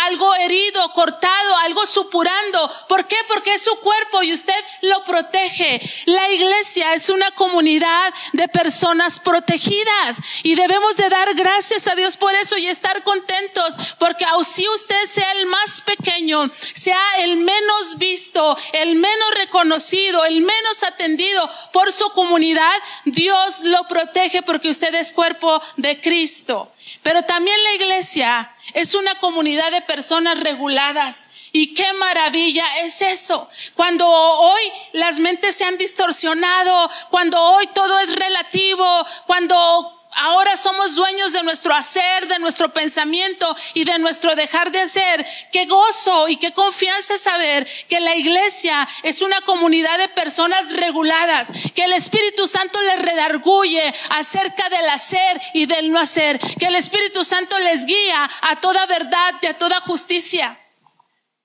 algo 0.04 0.34
herido, 0.36 0.92
cortado, 0.92 1.56
algo 1.58 1.86
supurando. 1.86 2.70
¿Por 2.88 3.06
qué? 3.06 3.16
Porque 3.26 3.54
es 3.54 3.62
su 3.62 3.74
cuerpo 3.80 4.22
y 4.22 4.32
usted 4.32 4.54
lo 4.82 5.02
protege. 5.04 5.80
La 6.06 6.30
iglesia 6.30 6.94
es 6.94 7.08
una 7.08 7.30
comunidad 7.32 8.12
de 8.32 8.48
personas 8.48 9.18
protegidas 9.18 10.20
y 10.42 10.54
debemos 10.54 10.96
de 10.96 11.08
dar 11.08 11.34
gracias 11.34 11.86
a 11.86 11.94
Dios 11.94 12.16
por 12.16 12.34
eso 12.34 12.58
y 12.58 12.66
estar 12.66 13.02
contentos 13.02 13.76
porque 13.98 14.24
si 14.44 14.68
usted 14.68 15.06
sea 15.08 15.32
el 15.32 15.46
más 15.46 15.80
pequeño, 15.80 16.50
sea 16.74 17.00
el 17.20 17.29
el 17.30 17.38
menos 17.38 17.98
visto, 17.98 18.56
el 18.72 18.96
menos 18.96 19.34
reconocido, 19.36 20.24
el 20.24 20.40
menos 20.40 20.82
atendido 20.82 21.48
por 21.72 21.92
su 21.92 22.10
comunidad, 22.10 22.72
Dios 23.04 23.60
lo 23.62 23.84
protege 23.84 24.42
porque 24.42 24.68
usted 24.68 24.94
es 24.94 25.12
cuerpo 25.12 25.60
de 25.76 26.00
Cristo. 26.00 26.72
Pero 27.02 27.22
también 27.22 27.62
la 27.62 27.72
iglesia 27.74 28.54
es 28.74 28.94
una 28.94 29.14
comunidad 29.16 29.70
de 29.70 29.82
personas 29.82 30.40
reguladas. 30.40 31.30
Y 31.52 31.74
qué 31.74 31.92
maravilla 31.94 32.64
es 32.80 33.02
eso. 33.02 33.48
Cuando 33.74 34.06
hoy 34.08 34.62
las 34.92 35.18
mentes 35.18 35.56
se 35.56 35.64
han 35.64 35.76
distorsionado, 35.76 36.90
cuando 37.10 37.40
hoy 37.40 37.66
todo 37.68 37.98
es 38.00 38.14
relativo, 38.14 39.06
cuando 39.26 39.99
ahora 40.12 40.56
somos 40.56 40.94
dueños 40.94 41.32
de 41.32 41.42
nuestro 41.42 41.74
hacer, 41.74 42.28
de 42.28 42.38
nuestro 42.38 42.72
pensamiento 42.72 43.54
y 43.74 43.84
de 43.84 43.98
nuestro 43.98 44.34
dejar 44.34 44.70
de 44.70 44.80
hacer. 44.80 45.26
Qué 45.52 45.66
gozo 45.66 46.28
y 46.28 46.36
qué 46.36 46.52
confianza 46.52 47.18
saber 47.18 47.68
que 47.88 48.00
la 48.00 48.16
iglesia 48.16 48.86
es 49.02 49.22
una 49.22 49.40
comunidad 49.42 49.98
de 49.98 50.08
personas 50.08 50.76
reguladas, 50.76 51.52
que 51.74 51.84
el 51.84 51.92
Espíritu 51.92 52.46
Santo 52.46 52.80
les 52.82 53.02
redarguye 53.02 53.92
acerca 54.10 54.68
del 54.68 54.88
hacer 54.88 55.40
y 55.54 55.66
del 55.66 55.90
no 55.90 55.98
hacer, 55.98 56.38
que 56.58 56.66
el 56.66 56.74
Espíritu 56.74 57.24
Santo 57.24 57.58
les 57.58 57.86
guía 57.86 58.28
a 58.42 58.60
toda 58.60 58.86
verdad 58.86 59.34
y 59.42 59.46
a 59.46 59.56
toda 59.56 59.80
justicia. 59.80 60.58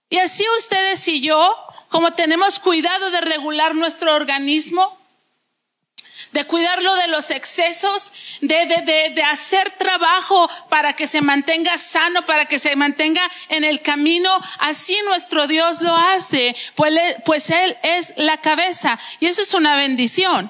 Y 0.09 0.17
así 0.19 0.45
ustedes 0.57 1.07
y 1.07 1.21
yo, 1.21 1.55
como 1.89 2.13
tenemos 2.13 2.59
cuidado 2.59 3.11
de 3.11 3.21
regular 3.21 3.75
nuestro 3.75 4.13
organismo, 4.15 4.97
de 6.31 6.45
cuidarlo 6.45 6.95
de 6.95 7.07
los 7.07 7.31
excesos, 7.31 8.39
de, 8.41 8.65
de, 8.65 9.11
de, 9.13 9.23
hacer 9.23 9.71
trabajo 9.71 10.49
para 10.69 10.93
que 10.93 11.07
se 11.07 11.21
mantenga 11.21 11.77
sano, 11.77 12.25
para 12.25 12.45
que 12.45 12.59
se 12.59 12.75
mantenga 12.75 13.21
en 13.49 13.63
el 13.63 13.81
camino. 13.81 14.29
Así 14.59 14.97
nuestro 15.05 15.47
Dios 15.47 15.81
lo 15.81 15.95
hace, 15.95 16.55
pues, 16.75 16.91
pues 17.25 17.49
Él 17.49 17.77
es 17.83 18.13
la 18.17 18.37
cabeza 18.37 18.97
y 19.19 19.27
eso 19.27 19.41
es 19.41 19.53
una 19.53 19.75
bendición. 19.75 20.49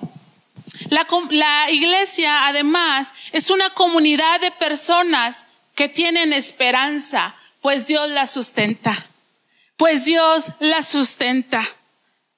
La, 0.89 1.07
la 1.29 1.71
iglesia, 1.71 2.47
además, 2.47 3.13
es 3.31 3.49
una 3.49 3.69
comunidad 3.71 4.39
de 4.41 4.51
personas 4.51 5.47
que 5.73 5.89
tienen 5.89 6.33
esperanza, 6.33 7.35
pues 7.61 7.87
Dios 7.87 8.09
la 8.09 8.27
sustenta. 8.27 9.07
Pues 9.77 10.05
Dios 10.05 10.51
la 10.59 10.81
sustenta 10.81 11.67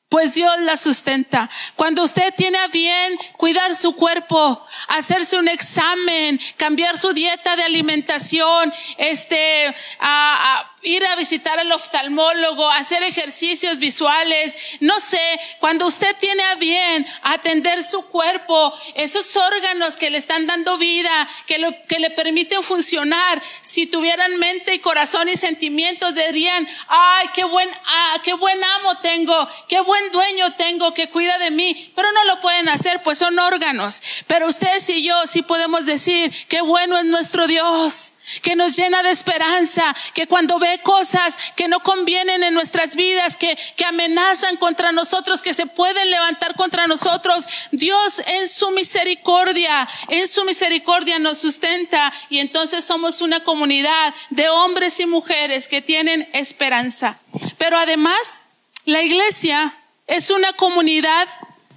pues 0.10 0.36
Dios 0.36 0.54
la 0.62 0.78
sustenta. 0.78 1.50
Cuando 1.76 2.04
usted 2.04 2.34
tiene 2.36 2.58
a 2.58 2.68
bien 2.68 3.18
cuidar 3.38 3.76
su 3.76 3.96
cuerpo, 3.96 4.64
hacerse 4.88 5.38
un 5.38 5.48
examen, 5.48 6.40
cambiar 6.56 6.98
su 6.98 7.12
dieta 7.14 7.56
de 7.56 7.64
alimentación, 7.64 8.74
este, 8.98 9.74
a, 10.00 10.72
ir 10.88 11.06
a 11.06 11.15
visitar 11.15 11.60
al 11.60 11.72
oftalmólogo, 11.72 12.70
hacer 12.72 13.03
ejercicios 13.03 13.79
visuales, 13.79 14.77
no 14.79 15.00
sé, 15.00 15.22
cuando 15.60 15.86
usted 15.86 16.15
tiene 16.17 16.41
a 16.44 16.56
bien 16.56 17.06
atender 17.24 17.84
su 17.84 18.06
cuerpo, 18.06 18.74
esos 18.96 19.36
órganos 19.36 19.98
que 19.98 20.10
le 20.10 20.17
están 20.17 20.48
dando 20.48 20.77
vida, 20.77 21.27
que, 21.46 21.60
lo, 21.60 21.72
que 21.88 22.00
le 22.00 22.10
permiten 22.12 22.63
funcionar, 22.63 23.41
si 23.62 23.86
tuvieran 23.86 24.38
mente 24.38 24.74
y 24.74 24.79
corazón 24.79 25.27
y 25.27 25.36
sentimientos, 25.36 26.15
dirían, 26.15 26.65
ay, 26.88 27.27
qué 27.34 27.44
buen, 27.44 27.70
ah, 27.86 28.22
qué 28.24 28.34
buen 28.34 28.63
amo 28.63 28.98
tengo, 29.00 29.48
qué 29.67 29.82
buen 29.82 30.12
dueño 30.12 30.53
tengo 30.53 30.94
que 30.94 31.10
cuida 31.10 31.38
de 31.38 31.51
mí, 31.51 31.91
pero 31.96 32.12
no 32.13 32.24
lo 32.24 32.39
pueden 32.39 32.70
hacer, 32.70 33.03
pues 33.03 33.17
son 33.17 33.38
órganos. 33.39 34.01
Pero 34.27 34.48
ustedes 34.48 34.89
y 34.89 35.03
yo 35.03 35.15
sí 35.27 35.41
podemos 35.41 35.86
decir, 35.86 36.32
qué 36.48 36.62
bueno 36.62 36.98
es 36.98 37.06
nuestro 37.06 37.46
Dios 37.46 38.13
que 38.41 38.55
nos 38.55 38.75
llena 38.75 39.03
de 39.03 39.12
esperanza, 39.12 39.96
que 40.13 40.27
cuando 40.27 40.60
ve 40.60 40.79
cosas 40.84 41.38
que 41.55 41.67
no 41.67 41.81
convienen 41.81 42.43
en 42.43 42.53
nuestras 42.53 42.96
vidas, 42.96 43.36
que, 43.36 43.57
que 43.75 43.86
amenazan 43.86 44.57
contra 44.57 44.91
nosotros, 44.91 45.41
que 45.41 45.53
se 45.53 45.65
pueden 45.65 46.10
levantar 46.12 46.55
contra 46.55 46.88
nosotros, 46.88 47.48
Dios 47.72 48.22
en 48.25 48.48
su 48.48 48.72
misericordia, 48.72 49.88
en 50.10 50.27
su 50.27 50.43
misericordia 50.46 51.19
nos 51.19 51.38
sustenta 51.38 52.12
y 52.29 52.39
entonces 52.39 52.86
somos 52.86 53.22
una 53.22 53.41
comunidad 53.43 54.13
de 54.29 54.50
hombres 54.50 55.00
y 55.00 55.05
mujeres 55.05 55.67
que 55.67 55.81
tienen 55.81 56.27
esperanza. 56.34 57.19
Pero 57.57 57.77
además, 57.77 58.43
la 58.86 59.01
iglesia 59.01 59.77
es 60.05 60.29
una 60.29 60.53
comunidad 60.53 61.27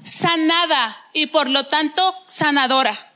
sanada 0.02 0.96
y 1.12 1.26
por 1.26 1.48
lo 1.48 1.66
tanto 1.66 2.16
sanadora. 2.24 3.09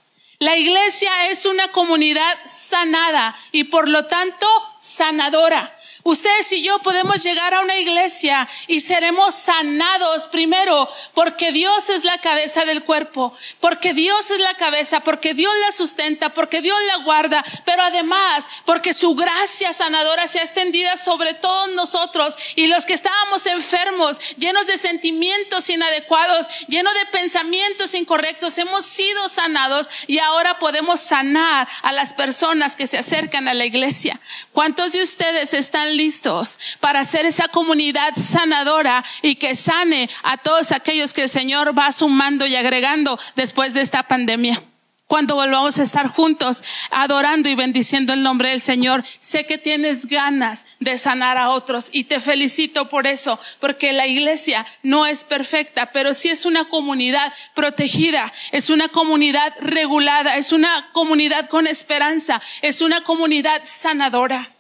La 0.45 0.59
iglesia 0.59 1.31
es 1.31 1.47
una 1.47 1.69
comunidad 1.69 2.37
sanada 2.45 3.35
y 3.51 3.65
por 3.65 3.89
lo 3.89 4.05
tanto 4.05 4.47
sanadora. 4.77 5.75
Ustedes 6.07 6.53
y 6.53 6.63
yo 6.63 6.79
podemos 6.81 7.23
llegar 7.23 7.55
a 7.55 7.63
una 7.63 7.79
iglesia 7.79 8.47
y 8.67 8.81
seremos 8.81 9.35
sanados 9.35 10.27
primero 10.27 10.87
porque 11.15 11.51
Dios 11.51 11.89
es 11.89 12.05
la 12.05 12.19
cabeza 12.19 12.67
del 12.67 12.85
cuerpo, 12.85 13.35
porque 13.59 13.95
Dios 13.95 14.31
es 14.31 14.39
la 14.39 14.53
cabeza, 14.53 15.01
porque 15.01 15.33
Dios 15.33 15.51
la 15.65 15.73
sustenta, 15.73 16.29
porque 16.35 16.61
Dios 16.61 16.77
la 16.89 17.05
guarda, 17.05 17.43
pero 17.65 17.83
además 17.83 18.45
porque 18.67 18.93
su 18.93 19.15
gracia 19.15 19.73
sanadora 19.73 20.27
se 20.27 20.41
ha 20.41 20.43
extendida 20.43 20.99
sobre 20.99 21.33
todos 21.33 21.71
nosotros 21.71 22.37
y 22.55 22.67
los 22.67 22.85
que 22.85 22.93
estábamos 22.93 23.47
enfermos, 23.47 24.19
llenos 24.37 24.67
de 24.67 24.77
sentimientos 24.77 25.71
inadecuados, 25.71 26.67
llenos 26.69 26.93
de 26.93 27.07
pensamientos 27.13 27.95
incorrectos, 27.95 28.59
hemos 28.59 28.85
sido 28.85 29.31
sanados 29.31 29.89
y 30.07 30.19
ahora 30.19 30.59
podemos 30.59 31.01
sanar 31.01 31.67
a 31.81 31.93
las 31.93 32.13
personas 32.13 32.77
que 32.77 32.87
se 32.87 32.99
acercan 32.99 33.49
a 33.49 33.55
la 33.55 33.65
iglesia. 33.65 34.21
¿Cuántos 34.53 34.93
de 34.93 35.03
ustedes 35.03 35.55
están 35.55 35.94
listos 35.97 36.79
para 36.81 37.05
ser 37.05 37.27
esa 37.27 37.49
comunidad 37.49 38.15
sanadora 38.17 39.05
y 39.23 39.37
que 39.37 39.55
sane 39.55 40.09
a 40.23 40.37
todos 40.37 40.73
aquellos 40.73 41.13
que 41.13 41.23
el 41.23 41.29
Señor 41.29 41.79
va 41.79 41.91
sumando 41.93 42.47
y 42.47 42.57
agregando 42.57 43.19
después 43.37 43.75
de 43.75 43.81
esta 43.81 44.03
pandemia. 44.03 44.63
Cuando 45.07 45.35
volvamos 45.35 45.79
a 45.79 45.83
estar 45.83 46.09
juntos 46.09 46.65
adorando 46.91 47.51
y 47.51 47.55
bendiciendo 47.55 48.15
el 48.15 48.23
nombre 48.23 48.51
del 48.51 48.61
Señor, 48.61 49.05
sé 49.21 49.45
que 49.45 49.59
tienes 49.59 50.07
ganas 50.07 50.65
de 50.81 50.97
sanar 50.97 51.37
a 51.37 51.51
otros 51.51 51.91
y 51.93 52.05
te 52.05 52.21
felicito 52.21 52.89
por 52.89 53.07
eso, 53.07 53.39
porque 53.61 53.93
la 53.93 54.07
iglesia 54.07 54.65
no 54.83 55.05
es 55.05 55.25
perfecta, 55.25 55.93
pero 55.93 56.15
sí 56.15 56.31
es 56.31 56.47
una 56.47 56.71
comunidad 56.71 57.33
protegida, 57.55 58.33
es 58.51 58.71
una 58.71 58.89
comunidad 58.89 59.53
regulada, 59.61 60.37
es 60.37 60.53
una 60.53 60.91
comunidad 60.93 61.51
con 61.51 61.67
esperanza, 61.67 62.41
es 62.63 62.81
una 62.81 63.03
comunidad 63.03 63.61
sanadora. 63.63 64.54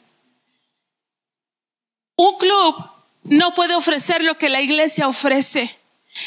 Un 2.16 2.37
club 2.38 2.76
no 3.25 3.54
puede 3.54 3.75
ofrecer 3.75 4.23
lo 4.23 4.37
que 4.37 4.49
la 4.49 4.61
iglesia 4.61 5.09
ofrece. 5.09 5.78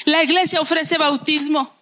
La 0.06 0.24
iglesia 0.24 0.60
ofrece 0.60 0.98
bautismo. 0.98 1.74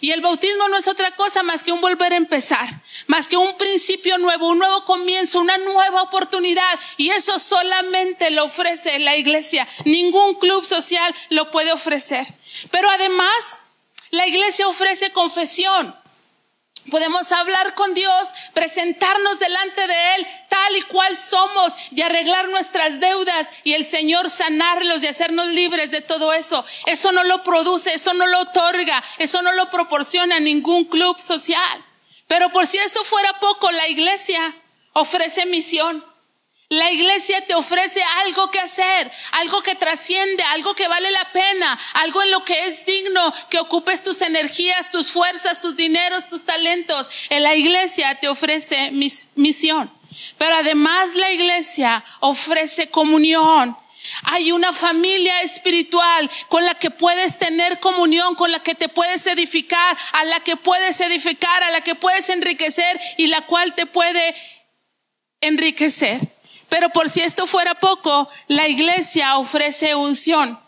Y 0.00 0.10
el 0.10 0.20
bautismo 0.20 0.68
no 0.68 0.76
es 0.76 0.88
otra 0.88 1.12
cosa 1.12 1.42
más 1.42 1.62
que 1.62 1.72
un 1.72 1.80
volver 1.80 2.12
a 2.12 2.16
empezar, 2.16 2.68
más 3.06 3.28
que 3.28 3.36
un 3.36 3.56
principio 3.56 4.18
nuevo, 4.18 4.48
un 4.48 4.58
nuevo 4.58 4.84
comienzo, 4.84 5.40
una 5.40 5.56
nueva 5.58 6.02
oportunidad. 6.02 6.78
Y 6.96 7.10
eso 7.10 7.38
solamente 7.38 8.30
lo 8.30 8.44
ofrece 8.44 8.98
la 8.98 9.16
iglesia. 9.16 9.66
Ningún 9.84 10.34
club 10.34 10.64
social 10.64 11.14
lo 11.30 11.50
puede 11.50 11.72
ofrecer. 11.72 12.26
Pero 12.70 12.90
además, 12.90 13.60
la 14.10 14.26
iglesia 14.26 14.68
ofrece 14.68 15.10
confesión. 15.12 15.94
Podemos 16.90 17.30
hablar 17.32 17.74
con 17.74 17.94
Dios, 17.94 18.32
presentarnos 18.52 19.38
delante 19.38 19.86
de 19.86 20.14
Él 20.14 20.26
tal 20.48 20.76
y 20.76 20.82
cual 20.82 21.16
somos 21.16 21.74
y 21.90 22.02
arreglar 22.02 22.48
nuestras 22.48 23.00
deudas 23.00 23.48
y 23.64 23.74
el 23.74 23.84
Señor 23.84 24.30
sanarlos 24.30 25.02
y 25.02 25.06
hacernos 25.06 25.46
libres 25.48 25.90
de 25.90 26.00
todo 26.00 26.32
eso. 26.32 26.64
Eso 26.86 27.12
no 27.12 27.24
lo 27.24 27.42
produce, 27.42 27.94
eso 27.94 28.14
no 28.14 28.26
lo 28.26 28.40
otorga, 28.40 29.02
eso 29.18 29.42
no 29.42 29.52
lo 29.52 29.68
proporciona 29.70 30.40
ningún 30.40 30.84
club 30.84 31.18
social. 31.20 31.84
Pero 32.26 32.50
por 32.50 32.66
si 32.66 32.78
esto 32.78 33.04
fuera 33.04 33.38
poco, 33.40 33.70
la 33.72 33.88
iglesia 33.88 34.54
ofrece 34.92 35.46
misión. 35.46 36.04
La 36.70 36.90
iglesia 36.92 37.40
te 37.46 37.54
ofrece 37.54 38.02
algo 38.26 38.50
que 38.50 38.60
hacer, 38.60 39.10
algo 39.32 39.62
que 39.62 39.74
trasciende, 39.74 40.42
algo 40.42 40.74
que 40.74 40.86
vale 40.86 41.10
la 41.10 41.32
pena, 41.32 41.78
algo 41.94 42.22
en 42.22 42.30
lo 42.30 42.44
que 42.44 42.66
es 42.66 42.84
digno 42.84 43.32
que 43.48 43.58
ocupes 43.58 44.04
tus 44.04 44.20
energías, 44.20 44.90
tus 44.90 45.10
fuerzas, 45.10 45.62
tus 45.62 45.76
dineros, 45.76 46.28
tus 46.28 46.44
talentos. 46.44 47.08
En 47.30 47.42
la 47.42 47.54
iglesia 47.54 48.16
te 48.16 48.28
ofrece 48.28 48.90
misión. 48.90 49.90
Pero 50.36 50.56
además 50.56 51.14
la 51.14 51.30
iglesia 51.32 52.04
ofrece 52.20 52.90
comunión. 52.90 53.74
Hay 54.24 54.52
una 54.52 54.74
familia 54.74 55.40
espiritual 55.40 56.30
con 56.48 56.66
la 56.66 56.74
que 56.74 56.90
puedes 56.90 57.38
tener 57.38 57.80
comunión, 57.80 58.34
con 58.34 58.52
la 58.52 58.62
que 58.62 58.74
te 58.74 58.90
puedes 58.90 59.26
edificar, 59.26 59.96
a 60.12 60.24
la 60.24 60.40
que 60.40 60.56
puedes 60.56 61.00
edificar, 61.00 61.62
a 61.62 61.70
la 61.70 61.80
que 61.80 61.94
puedes 61.94 62.28
enriquecer 62.28 63.00
y 63.16 63.28
la 63.28 63.46
cual 63.46 63.74
te 63.74 63.86
puede 63.86 64.34
enriquecer. 65.40 66.37
Pero 66.68 66.90
por 66.90 67.08
si 67.08 67.20
esto 67.20 67.46
fuera 67.46 67.74
poco, 67.80 68.28
la 68.46 68.68
iglesia 68.68 69.36
ofrece 69.38 69.94
unción. 69.94 70.58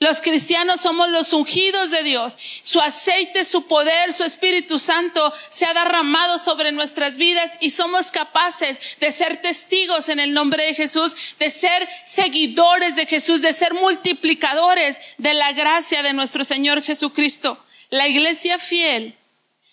Los 0.00 0.20
cristianos 0.20 0.80
somos 0.80 1.08
los 1.08 1.32
ungidos 1.32 1.90
de 1.90 2.04
Dios. 2.04 2.38
Su 2.62 2.80
aceite, 2.80 3.44
su 3.44 3.66
poder, 3.66 4.12
su 4.12 4.22
Espíritu 4.22 4.78
Santo 4.78 5.32
se 5.48 5.66
ha 5.66 5.74
derramado 5.74 6.38
sobre 6.38 6.70
nuestras 6.70 7.18
vidas 7.18 7.58
y 7.60 7.70
somos 7.70 8.12
capaces 8.12 8.96
de 9.00 9.10
ser 9.10 9.38
testigos 9.38 10.08
en 10.08 10.20
el 10.20 10.34
nombre 10.34 10.66
de 10.66 10.74
Jesús, 10.74 11.16
de 11.40 11.50
ser 11.50 11.88
seguidores 12.04 12.94
de 12.94 13.06
Jesús, 13.06 13.42
de 13.42 13.52
ser 13.52 13.74
multiplicadores 13.74 15.00
de 15.18 15.34
la 15.34 15.52
gracia 15.52 16.04
de 16.04 16.12
nuestro 16.12 16.44
Señor 16.44 16.80
Jesucristo. 16.84 17.58
La 17.90 18.06
iglesia 18.06 18.58
fiel 18.60 19.16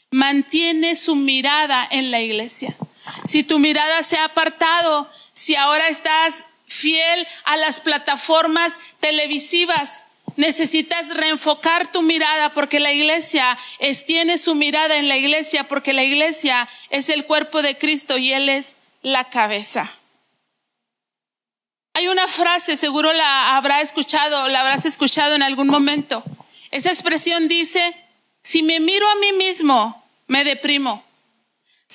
mantiene 0.10 0.96
su 0.96 1.16
mirada 1.16 1.88
en 1.92 2.10
la 2.10 2.22
iglesia. 2.22 2.76
Si 3.24 3.44
tu 3.44 3.60
mirada 3.60 4.04
se 4.04 4.18
ha 4.18 4.26
apartado, 4.26 5.10
si 5.34 5.56
ahora 5.56 5.88
estás 5.88 6.46
fiel 6.68 7.28
a 7.44 7.58
las 7.58 7.80
plataformas 7.80 8.80
televisivas, 9.00 10.06
necesitas 10.36 11.16
reenfocar 11.16 11.92
tu 11.92 12.02
mirada 12.02 12.54
porque 12.54 12.80
la 12.80 12.92
iglesia 12.92 13.58
es, 13.80 14.06
tiene 14.06 14.38
su 14.38 14.56
mirada 14.56 14.98
en 14.98 15.08
la 15.08 15.18
iglesia 15.18 15.68
porque 15.68 15.94
la 15.94 16.04
iglesia 16.04 16.68
es 16.90 17.10
el 17.10 17.26
cuerpo 17.26 17.62
de 17.62 17.78
Cristo 17.78 18.18
y 18.18 18.34
Él 18.34 18.50
es 18.50 18.78
la 19.02 19.30
cabeza. 19.30 19.92
Hay 21.94 22.10
una 22.10 22.28
frase, 22.28 22.76
seguro 22.76 23.14
la 23.14 23.56
habrá 23.56 23.80
escuchado, 23.80 24.50
la 24.50 24.60
habrás 24.62 24.86
escuchado 24.86 25.34
en 25.34 25.44
algún 25.44 25.68
momento. 25.68 26.24
Esa 26.72 26.90
expresión 26.90 27.48
dice, 27.48 27.96
si 28.42 28.64
me 28.64 28.82
miro 28.82 29.10
a 29.10 29.16
mí 29.16 29.32
mismo, 29.32 30.04
me 30.28 30.44
deprimo. 30.44 31.05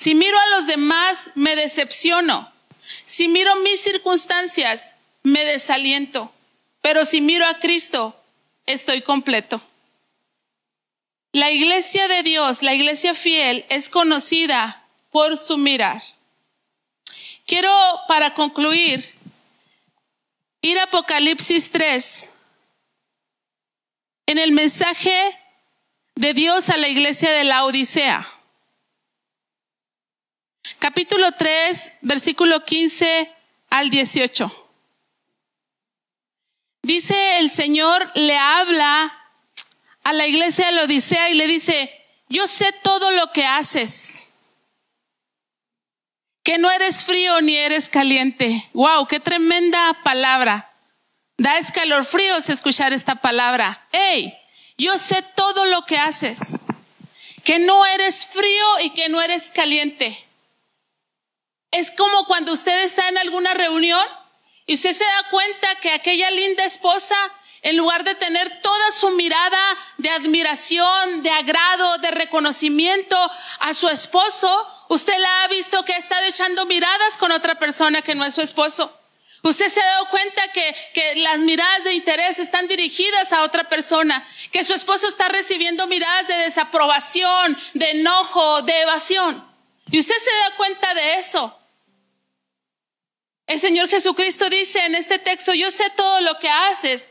Si 0.01 0.15
miro 0.15 0.35
a 0.35 0.47
los 0.47 0.65
demás, 0.65 1.29
me 1.35 1.55
decepciono. 1.55 2.51
Si 3.03 3.27
miro 3.27 3.55
mis 3.57 3.81
circunstancias, 3.81 4.95
me 5.21 5.45
desaliento. 5.45 6.33
Pero 6.81 7.05
si 7.05 7.21
miro 7.21 7.45
a 7.45 7.59
Cristo, 7.59 8.19
estoy 8.65 9.03
completo. 9.03 9.61
La 11.33 11.51
iglesia 11.51 12.07
de 12.07 12.23
Dios, 12.23 12.63
la 12.63 12.73
iglesia 12.73 13.13
fiel, 13.13 13.63
es 13.69 13.91
conocida 13.91 14.83
por 15.11 15.37
su 15.37 15.59
mirar. 15.59 16.01
Quiero, 17.45 17.71
para 18.07 18.33
concluir, 18.33 19.05
ir 20.61 20.79
a 20.79 20.85
Apocalipsis 20.85 21.69
3, 21.69 22.31
en 24.25 24.39
el 24.39 24.51
mensaje 24.51 25.39
de 26.15 26.33
Dios 26.33 26.71
a 26.71 26.77
la 26.77 26.87
iglesia 26.87 27.29
de 27.29 27.43
la 27.43 27.65
Odisea 27.65 28.40
capítulo 30.81 31.31
3, 31.31 31.93
versículo 32.01 32.65
15 32.65 33.31
al 33.69 33.91
18. 33.91 34.69
Dice 36.81 37.37
el 37.37 37.51
Señor, 37.51 38.11
le 38.15 38.35
habla 38.35 39.15
a 40.03 40.11
la 40.13 40.25
iglesia 40.25 40.65
de 40.65 40.71
la 40.71 40.83
Odisea 40.85 41.29
y 41.29 41.35
le 41.35 41.45
dice, 41.45 41.93
yo 42.29 42.47
sé 42.47 42.73
todo 42.81 43.11
lo 43.11 43.31
que 43.31 43.45
haces, 43.45 44.27
que 46.43 46.57
no 46.57 46.71
eres 46.71 47.05
frío 47.05 47.39
ni 47.41 47.55
eres 47.55 47.87
caliente. 47.87 48.67
Wow, 48.73 49.05
qué 49.05 49.19
tremenda 49.19 50.01
palabra. 50.03 50.73
Da 51.37 51.59
escalofríos 51.59 52.49
escuchar 52.49 52.91
esta 52.91 53.13
palabra. 53.21 53.87
Hey, 53.91 54.35
yo 54.79 54.97
sé 54.97 55.23
todo 55.35 55.65
lo 55.65 55.85
que 55.85 55.99
haces, 55.99 56.59
que 57.43 57.59
no 57.59 57.85
eres 57.85 58.25
frío 58.25 58.79
y 58.81 58.89
que 58.89 59.09
no 59.09 59.21
eres 59.21 59.51
caliente. 59.51 60.25
Es 61.71 61.91
como 61.91 62.25
cuando 62.25 62.53
usted 62.53 62.83
está 62.83 63.07
en 63.07 63.17
alguna 63.17 63.53
reunión 63.53 64.05
y 64.65 64.75
usted 64.75 64.91
se 64.91 65.05
da 65.05 65.29
cuenta 65.29 65.75
que 65.75 65.91
aquella 65.91 66.29
linda 66.31 66.65
esposa 66.65 67.15
en 67.63 67.77
lugar 67.77 68.03
de 68.03 68.15
tener 68.15 68.61
toda 68.61 68.91
su 68.91 69.11
mirada 69.11 69.77
de 69.97 70.09
admiración, 70.09 71.21
de 71.21 71.29
agrado, 71.29 71.97
de 71.99 72.11
reconocimiento 72.11 73.15
a 73.59 73.73
su 73.73 73.87
esposo, 73.87 74.49
usted 74.89 75.17
la 75.17 75.43
ha 75.43 75.47
visto 75.47 75.83
que 75.85 75.93
ha 75.93 75.97
estado 75.97 76.25
echando 76.25 76.65
miradas 76.65 77.17
con 77.17 77.31
otra 77.31 77.55
persona 77.55 78.01
que 78.01 78.15
no 78.15 78.25
es 78.25 78.33
su 78.33 78.41
esposo. 78.41 78.97
Usted 79.43 79.69
se 79.69 79.81
ha 79.81 79.85
dado 79.85 80.09
cuenta 80.09 80.47
que, 80.49 80.75
que, 80.93 81.15
las 81.17 81.39
miradas 81.39 81.83
de 81.83 81.93
interés 81.93 82.37
están 82.37 82.67
dirigidas 82.67 83.33
a 83.33 83.41
otra 83.43 83.63
persona, 83.63 84.25
que 84.51 84.63
su 84.63 84.73
esposo 84.73 85.07
está 85.07 85.29
recibiendo 85.29 85.87
miradas 85.87 86.27
de 86.27 86.37
desaprobación, 86.37 87.57
de 87.73 87.91
enojo, 87.91 88.61
de 88.63 88.81
evasión. 88.81 89.43
Y 89.89 89.99
usted 89.99 90.15
se 90.15 90.31
da 90.31 90.55
cuenta 90.57 90.93
de 90.93 91.15
eso. 91.15 91.57
El 93.51 93.59
Señor 93.59 93.89
Jesucristo 93.89 94.49
dice 94.49 94.79
en 94.85 94.95
este 94.95 95.19
texto, 95.19 95.53
yo 95.53 95.71
sé 95.71 95.83
todo 95.97 96.21
lo 96.21 96.39
que 96.39 96.47
haces, 96.47 97.09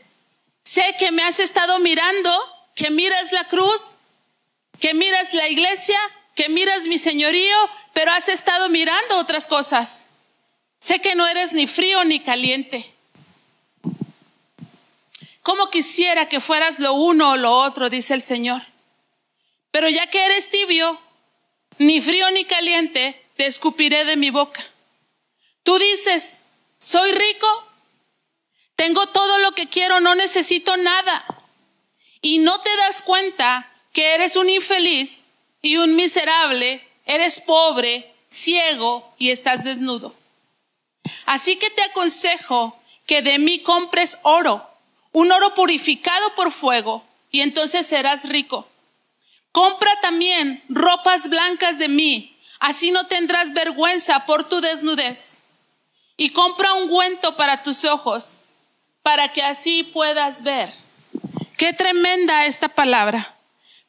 sé 0.63 0.83
que 0.97 1.11
me 1.11 1.21
has 1.21 1.39
estado 1.39 1.77
mirando, 1.77 2.35
que 2.73 2.89
miras 2.89 3.31
la 3.31 3.43
cruz, 3.43 3.91
que 4.79 4.95
miras 4.95 5.35
la 5.35 5.47
iglesia, 5.47 5.99
que 6.33 6.49
miras 6.49 6.87
mi 6.87 6.97
señorío, 6.97 7.55
pero 7.93 8.11
has 8.11 8.27
estado 8.27 8.69
mirando 8.69 9.19
otras 9.19 9.45
cosas. 9.45 10.07
Sé 10.79 10.97
que 10.97 11.13
no 11.13 11.27
eres 11.27 11.53
ni 11.53 11.67
frío 11.67 12.03
ni 12.05 12.19
caliente. 12.21 12.91
Como 15.43 15.69
quisiera 15.69 16.27
que 16.27 16.39
fueras 16.39 16.79
lo 16.79 16.93
uno 16.93 17.33
o 17.33 17.37
lo 17.37 17.53
otro, 17.53 17.87
dice 17.87 18.15
el 18.15 18.21
Señor. 18.23 18.63
Pero 19.69 19.89
ya 19.89 20.07
que 20.07 20.25
eres 20.25 20.49
tibio, 20.49 20.99
ni 21.77 22.01
frío 22.01 22.31
ni 22.31 22.45
caliente, 22.45 23.23
te 23.35 23.45
escupiré 23.45 24.05
de 24.05 24.17
mi 24.17 24.31
boca. 24.31 24.70
Tú 25.63 25.77
dices, 25.77 26.43
soy 26.77 27.11
rico, 27.11 27.67
tengo 28.75 29.05
todo 29.07 29.37
lo 29.39 29.51
que 29.51 29.69
quiero, 29.69 29.99
no 29.99 30.15
necesito 30.15 30.75
nada. 30.77 31.25
Y 32.21 32.39
no 32.39 32.61
te 32.61 32.75
das 32.77 33.01
cuenta 33.01 33.71
que 33.93 34.15
eres 34.15 34.35
un 34.35 34.49
infeliz 34.49 35.23
y 35.61 35.77
un 35.77 35.95
miserable, 35.95 36.87
eres 37.05 37.41
pobre, 37.41 38.11
ciego 38.27 39.13
y 39.17 39.29
estás 39.29 39.63
desnudo. 39.63 40.15
Así 41.25 41.57
que 41.57 41.69
te 41.69 41.83
aconsejo 41.83 42.79
que 43.05 43.21
de 43.21 43.39
mí 43.39 43.59
compres 43.59 44.17
oro, 44.23 44.67
un 45.11 45.31
oro 45.31 45.53
purificado 45.53 46.33
por 46.35 46.51
fuego, 46.51 47.05
y 47.31 47.41
entonces 47.41 47.85
serás 47.85 48.29
rico. 48.29 48.67
Compra 49.51 49.99
también 50.01 50.63
ropas 50.69 51.29
blancas 51.29 51.77
de 51.77 51.89
mí, 51.89 52.37
así 52.59 52.91
no 52.91 53.07
tendrás 53.07 53.53
vergüenza 53.53 54.25
por 54.25 54.45
tu 54.45 54.61
desnudez. 54.61 55.40
Y 56.21 56.29
compra 56.29 56.73
un 56.73 56.83
ungüento 56.83 57.35
para 57.35 57.63
tus 57.63 57.83
ojos, 57.83 58.41
para 59.01 59.33
que 59.33 59.41
así 59.41 59.81
puedas 59.81 60.43
ver. 60.43 60.71
Qué 61.57 61.73
tremenda 61.73 62.45
esta 62.45 62.69
palabra. 62.69 63.35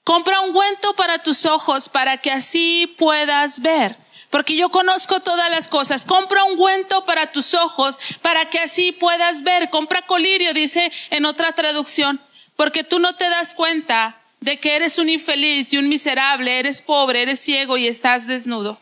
Compra 0.03 0.40
un 0.40 0.49
ungüento 0.49 0.95
para 0.95 1.18
tus 1.18 1.45
ojos, 1.45 1.90
para 1.90 2.16
que 2.16 2.31
así 2.31 2.87
puedas 2.97 3.61
ver 3.61 3.99
porque 4.31 4.57
yo 4.57 4.71
conozco 4.71 5.21
todas 5.21 5.51
las 5.51 5.68
cosas. 5.68 6.07
Compra 6.07 6.45
un 6.45 6.53
ungüento 6.53 7.05
para 7.05 7.31
tus 7.31 7.53
ojos, 7.53 7.99
para 8.23 8.49
que 8.49 8.61
así 8.61 8.92
puedas 8.92 9.42
ver. 9.42 9.68
Compra 9.68 10.01
colirio, 10.01 10.55
dice 10.55 10.90
en 11.11 11.27
otra 11.27 11.53
traducción, 11.53 12.18
porque 12.57 12.83
tú 12.83 12.99
no 12.99 13.14
te 13.14 13.29
das 13.29 13.53
cuenta 13.53 14.18
de 14.40 14.59
que 14.59 14.75
eres 14.75 14.97
un 14.97 15.11
infeliz 15.11 15.75
y 15.75 15.77
un 15.77 15.87
miserable, 15.87 16.59
eres 16.59 16.81
pobre, 16.81 17.21
eres 17.21 17.40
ciego 17.40 17.77
y 17.77 17.87
estás 17.87 18.27
desnudo. 18.27 18.81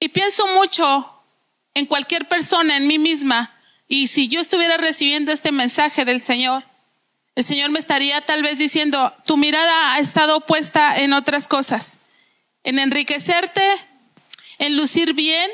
Y 0.00 0.08
pienso 0.08 0.46
mucho 0.48 1.08
en 1.74 1.86
cualquier 1.86 2.26
persona, 2.26 2.76
en 2.76 2.88
mí 2.88 2.98
misma, 2.98 3.54
y 3.86 4.08
si 4.08 4.26
yo 4.26 4.40
estuviera 4.40 4.76
recibiendo 4.76 5.30
este 5.30 5.52
mensaje 5.52 6.04
del 6.04 6.20
Señor, 6.20 6.64
el 7.36 7.44
Señor 7.44 7.70
me 7.70 7.78
estaría 7.78 8.20
tal 8.22 8.42
vez 8.42 8.58
diciendo, 8.58 9.14
tu 9.24 9.36
mirada 9.36 9.94
ha 9.94 9.98
estado 10.00 10.40
puesta 10.40 10.98
en 10.98 11.12
otras 11.12 11.46
cosas 11.46 12.00
en 12.64 12.78
enriquecerte, 12.78 13.62
en 14.58 14.76
lucir 14.76 15.14
bien, 15.14 15.50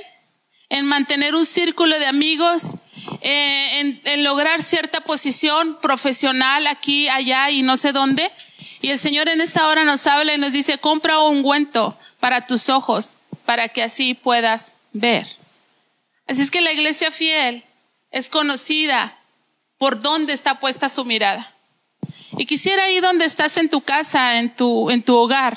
en 0.69 0.87
mantener 0.87 1.35
un 1.35 1.47
círculo 1.47 1.99
de 1.99 2.07
amigos, 2.07 2.77
eh, 3.21 4.01
en, 4.05 4.25
lograr 4.25 4.63
cierta 4.63 5.01
posición 5.03 5.79
profesional 5.81 6.67
aquí, 6.67 7.09
allá 7.09 7.51
y 7.51 7.63
no 7.63 7.77
sé 7.77 7.93
dónde. 7.93 8.31
Y 8.83 8.91
el 8.91 8.99
Señor 8.99 9.29
en 9.29 9.41
esta 9.41 9.69
hora 9.69 9.85
nos 9.85 10.07
habla 10.07 10.35
y 10.35 10.39
nos 10.39 10.53
dice, 10.53 10.79
compra 10.79 11.21
un 11.21 11.39
ungüento 11.39 11.97
para 12.21 12.47
tus 12.47 12.69
ojos, 12.69 13.19
para 13.47 13.69
que 13.69 13.83
así 13.83 14.15
puedas 14.15 14.77
ver. 14.93 15.27
Así 16.27 16.43
es 16.43 16.51
que 16.51 16.61
la 16.61 16.73
iglesia 16.73 17.11
fiel 17.11 17.65
es 18.11 18.29
conocida 18.29 19.17
por 19.79 20.01
dónde 20.01 20.33
está 20.33 20.61
puesta 20.61 20.89
su 20.89 21.05
mirada. 21.05 21.55
Y 22.37 22.45
quisiera 22.45 22.91
ir 22.91 23.03
donde 23.03 23.25
estás 23.25 23.57
en 23.57 23.71
tu 23.71 23.81
casa, 23.81 24.39
en 24.39 24.55
tu, 24.55 24.91
en 24.91 25.03
tu 25.03 25.17
hogar 25.17 25.57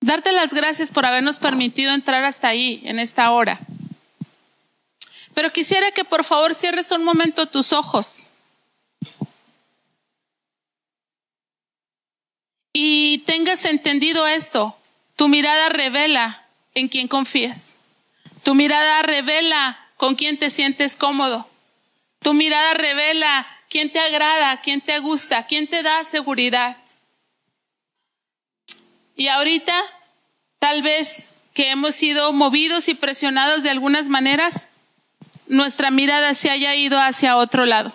darte 0.00 0.32
las 0.32 0.54
gracias 0.54 0.90
por 0.90 1.06
habernos 1.06 1.38
permitido 1.38 1.92
entrar 1.92 2.24
hasta 2.24 2.48
ahí, 2.48 2.82
en 2.84 2.98
esta 2.98 3.30
hora. 3.30 3.60
Pero 5.34 5.50
quisiera 5.50 5.90
que 5.92 6.04
por 6.04 6.24
favor 6.24 6.54
cierres 6.54 6.90
un 6.90 7.04
momento 7.04 7.46
tus 7.46 7.72
ojos. 7.72 8.32
Y 12.72 13.18
tengas 13.18 13.64
entendido 13.64 14.26
esto. 14.26 14.76
Tu 15.18 15.26
mirada 15.26 15.68
revela 15.68 16.46
en 16.74 16.86
quién 16.86 17.08
confías. 17.08 17.80
Tu 18.44 18.54
mirada 18.54 19.02
revela 19.02 19.76
con 19.96 20.14
quién 20.14 20.38
te 20.38 20.48
sientes 20.48 20.96
cómodo. 20.96 21.50
Tu 22.22 22.34
mirada 22.34 22.74
revela 22.74 23.44
quién 23.68 23.90
te 23.90 23.98
agrada, 23.98 24.60
quién 24.60 24.80
te 24.80 25.00
gusta, 25.00 25.44
quién 25.46 25.66
te 25.66 25.82
da 25.82 26.04
seguridad. 26.04 26.76
Y 29.16 29.26
ahorita, 29.26 29.74
tal 30.60 30.82
vez 30.82 31.42
que 31.52 31.70
hemos 31.70 31.96
sido 31.96 32.32
movidos 32.32 32.88
y 32.88 32.94
presionados 32.94 33.64
de 33.64 33.70
algunas 33.70 34.08
maneras, 34.08 34.68
nuestra 35.48 35.90
mirada 35.90 36.32
se 36.34 36.50
haya 36.50 36.76
ido 36.76 37.00
hacia 37.00 37.36
otro 37.36 37.66
lado. 37.66 37.92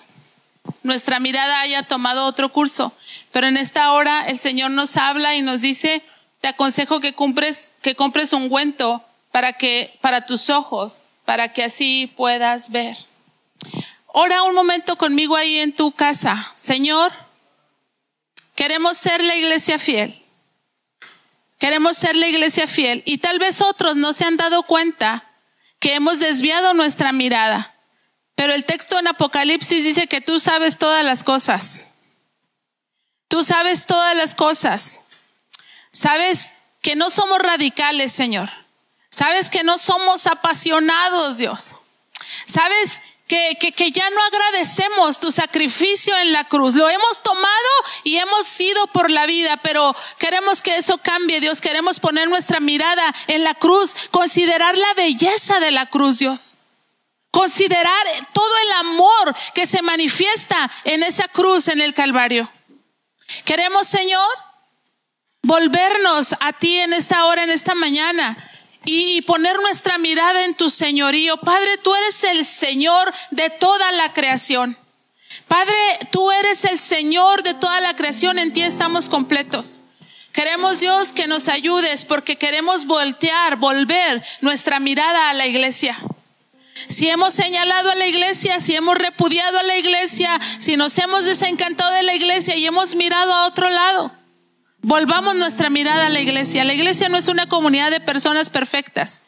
Nuestra 0.84 1.22
mirada 1.22 1.62
haya 1.62 1.84
tomado 1.84 2.26
otro 2.26 2.52
curso. 2.52 2.94
Pero 3.32 3.48
en 3.48 3.56
esta 3.56 3.94
hora 3.94 4.28
el 4.28 4.38
Señor 4.38 4.72
nos 4.72 4.98
habla 4.98 5.36
y 5.36 5.42
nos 5.42 5.62
dice, 5.62 6.04
te 6.44 6.50
aconsejo 6.50 7.00
que 7.00 7.14
compres, 7.14 7.72
que 7.82 7.96
compres 7.96 8.34
un 8.34 8.44
ungüento 8.44 9.02
para 9.32 9.54
que, 9.54 9.98
para 10.02 10.26
tus 10.26 10.50
ojos, 10.50 11.02
para 11.24 11.48
que 11.48 11.64
así 11.64 12.12
puedas 12.18 12.70
ver. 12.70 12.98
Ora 14.08 14.44
un 14.44 14.54
momento 14.54 14.98
conmigo 14.98 15.38
ahí 15.38 15.60
en 15.60 15.74
tu 15.74 15.94
casa. 15.94 16.52
Señor, 16.54 17.14
queremos 18.56 18.98
ser 18.98 19.24
la 19.24 19.38
iglesia 19.38 19.80
fiel. 19.80 20.22
Queremos 21.60 21.96
ser 21.96 22.18
la 22.18 22.28
iglesia 22.28 22.68
fiel 22.68 23.04
y 23.06 23.20
tal 23.20 23.40
vez 23.40 23.62
otros 23.62 23.96
no 23.96 24.12
se 24.12 24.26
han 24.26 24.36
dado 24.36 24.64
cuenta 24.64 25.24
que 25.80 25.94
hemos 25.94 26.20
desviado 26.20 26.74
nuestra 26.74 27.14
mirada. 27.14 27.74
Pero 28.36 28.52
el 28.54 28.66
texto 28.66 29.00
en 29.00 29.08
Apocalipsis 29.08 29.86
dice 29.86 30.08
que 30.08 30.20
tú 30.20 30.42
sabes 30.42 30.78
todas 30.78 31.06
las 31.06 31.24
cosas. 31.24 31.86
Tú 33.30 33.46
sabes 33.46 33.86
todas 33.86 34.14
las 34.14 34.36
cosas. 34.36 35.03
Sabes 35.94 36.56
que 36.82 36.96
no 36.96 37.10
somos 37.12 37.40
radicales, 37.40 38.12
Señor. 38.12 38.50
Sabes 39.10 39.52
que 39.52 39.64
no 39.64 39.78
somos 39.78 40.26
apasionados, 40.26 41.38
Dios. 41.38 41.78
Sabes 42.46 43.02
que, 43.28 43.58
que, 43.60 43.72
que, 43.72 43.92
ya 43.92 44.10
no 44.10 44.22
agradecemos 44.24 45.20
tu 45.20 45.32
sacrificio 45.32 46.18
en 46.18 46.34
la 46.34 46.46
cruz. 46.46 46.74
Lo 46.74 46.90
hemos 46.90 47.22
tomado 47.22 47.48
y 48.04 48.18
hemos 48.18 48.48
sido 48.48 48.88
por 48.88 49.12
la 49.12 49.28
vida, 49.28 49.58
pero 49.58 49.96
queremos 50.18 50.64
que 50.64 50.78
eso 50.78 50.98
cambie, 50.98 51.40
Dios. 51.40 51.62
Queremos 51.62 52.00
poner 52.00 52.28
nuestra 52.28 52.60
mirada 52.60 53.14
en 53.28 53.44
la 53.44 53.54
cruz, 53.54 53.96
considerar 54.10 54.76
la 54.76 54.94
belleza 54.96 55.60
de 55.60 55.72
la 55.72 55.86
cruz, 55.86 56.18
Dios. 56.18 56.58
Considerar 57.30 58.08
todo 58.34 58.54
el 58.64 58.72
amor 58.74 59.36
que 59.54 59.68
se 59.68 59.84
manifiesta 59.84 60.72
en 60.86 61.04
esa 61.04 61.28
cruz 61.28 61.68
en 61.68 61.82
el 61.82 61.94
Calvario. 61.94 62.52
Queremos, 63.46 63.88
Señor, 63.88 64.28
volvernos 65.44 66.36
a 66.40 66.54
ti 66.54 66.80
en 66.80 66.94
esta 66.94 67.26
hora, 67.26 67.44
en 67.44 67.52
esta 67.52 67.76
mañana 67.76 68.38
y 68.86 69.22
poner 69.22 69.58
nuestra 69.58 69.98
mirada 69.98 70.46
en 70.46 70.56
tu 70.56 70.70
señorío. 70.70 71.38
Padre, 71.38 71.78
tú 71.78 71.94
eres 71.96 72.24
el 72.24 72.46
Señor 72.46 73.14
de 73.32 73.50
toda 73.50 73.92
la 73.92 74.12
creación. 74.12 74.78
Padre, 75.48 75.76
tú 76.12 76.32
eres 76.32 76.66
el 76.66 76.80
Señor 76.80 77.44
de 77.44 77.54
toda 77.54 77.82
la 77.82 77.96
creación, 77.96 78.40
en 78.40 78.52
ti 78.52 78.62
estamos 78.62 79.10
completos. 79.10 79.84
Queremos 80.32 80.80
Dios 80.80 81.12
que 81.12 81.28
nos 81.28 81.48
ayudes 81.48 82.06
porque 82.06 82.38
queremos 82.38 82.86
voltear, 82.86 83.58
volver 83.58 84.24
nuestra 84.42 84.80
mirada 84.80 85.30
a 85.30 85.34
la 85.34 85.46
iglesia. 85.46 85.98
Si 86.88 87.08
hemos 87.10 87.34
señalado 87.34 87.92
a 87.92 87.96
la 87.96 88.08
iglesia, 88.08 88.60
si 88.60 88.76
hemos 88.76 88.98
repudiado 88.98 89.60
a 89.60 89.64
la 89.64 89.78
iglesia, 89.78 90.40
si 90.58 90.76
nos 90.76 90.98
hemos 90.98 91.26
desencantado 91.26 91.92
de 91.94 92.04
la 92.04 92.16
iglesia 92.16 92.56
y 92.56 92.66
hemos 92.66 92.96
mirado 92.96 93.32
a 93.32 93.46
otro 93.46 93.70
lado, 93.70 94.12
Volvamos 94.84 95.36
nuestra 95.36 95.70
mirada 95.70 96.08
a 96.08 96.10
la 96.10 96.20
iglesia. 96.20 96.66
La 96.66 96.74
iglesia 96.74 97.08
no 97.08 97.18
es 97.18 97.30
una 97.30 97.48
comunidad 97.48 97.90
de 97.90 98.02
personas 98.02 98.50
perfectas. 98.50 99.24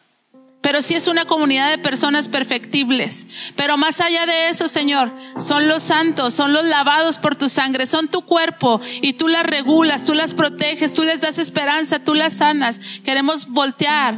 pero 0.61 0.81
sí 0.81 0.95
es 0.95 1.07
una 1.07 1.25
comunidad 1.25 1.69
de 1.69 1.77
personas 1.77 2.27
perfectibles. 2.27 3.27
Pero 3.55 3.77
más 3.77 4.01
allá 4.01 4.25
de 4.25 4.49
eso, 4.49 4.67
Señor, 4.67 5.11
son 5.37 5.67
los 5.67 5.83
santos, 5.83 6.33
son 6.33 6.53
los 6.53 6.63
lavados 6.63 7.19
por 7.19 7.35
tu 7.35 7.49
sangre, 7.49 7.85
son 7.85 8.07
tu 8.07 8.23
cuerpo 8.23 8.81
y 8.99 9.13
tú 9.13 9.27
las 9.27 9.45
regulas, 9.45 10.05
tú 10.05 10.15
las 10.15 10.33
proteges, 10.33 10.95
tú 10.95 11.03
les 11.03 11.21
das 11.21 11.37
esperanza, 11.37 11.99
tú 11.99 12.15
las 12.15 12.37
sanas. 12.37 12.81
Queremos 13.03 13.49
voltear. 13.49 14.17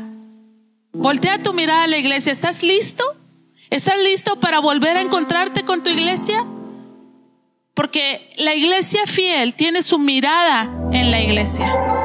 Voltea 0.93 1.43
tu 1.43 1.52
mirada 1.52 1.84
a 1.84 1.88
la 1.88 1.97
iglesia. 1.97 2.32
¿Estás 2.32 2.63
listo? 2.63 3.04
¿Estás 3.69 3.97
listo 4.02 4.39
para 4.39 4.60
volver 4.60 4.95
a 4.95 5.02
encontrarte 5.02 5.65
con 5.65 5.84
tu 5.84 5.89
iglesia? 5.89 6.45
Porque 7.78 8.28
la 8.38 8.56
iglesia 8.56 9.02
fiel 9.06 9.54
tiene 9.54 9.84
su 9.84 10.00
mirada 10.00 10.68
en 10.92 11.12
la 11.12 11.22
iglesia. 11.22 11.97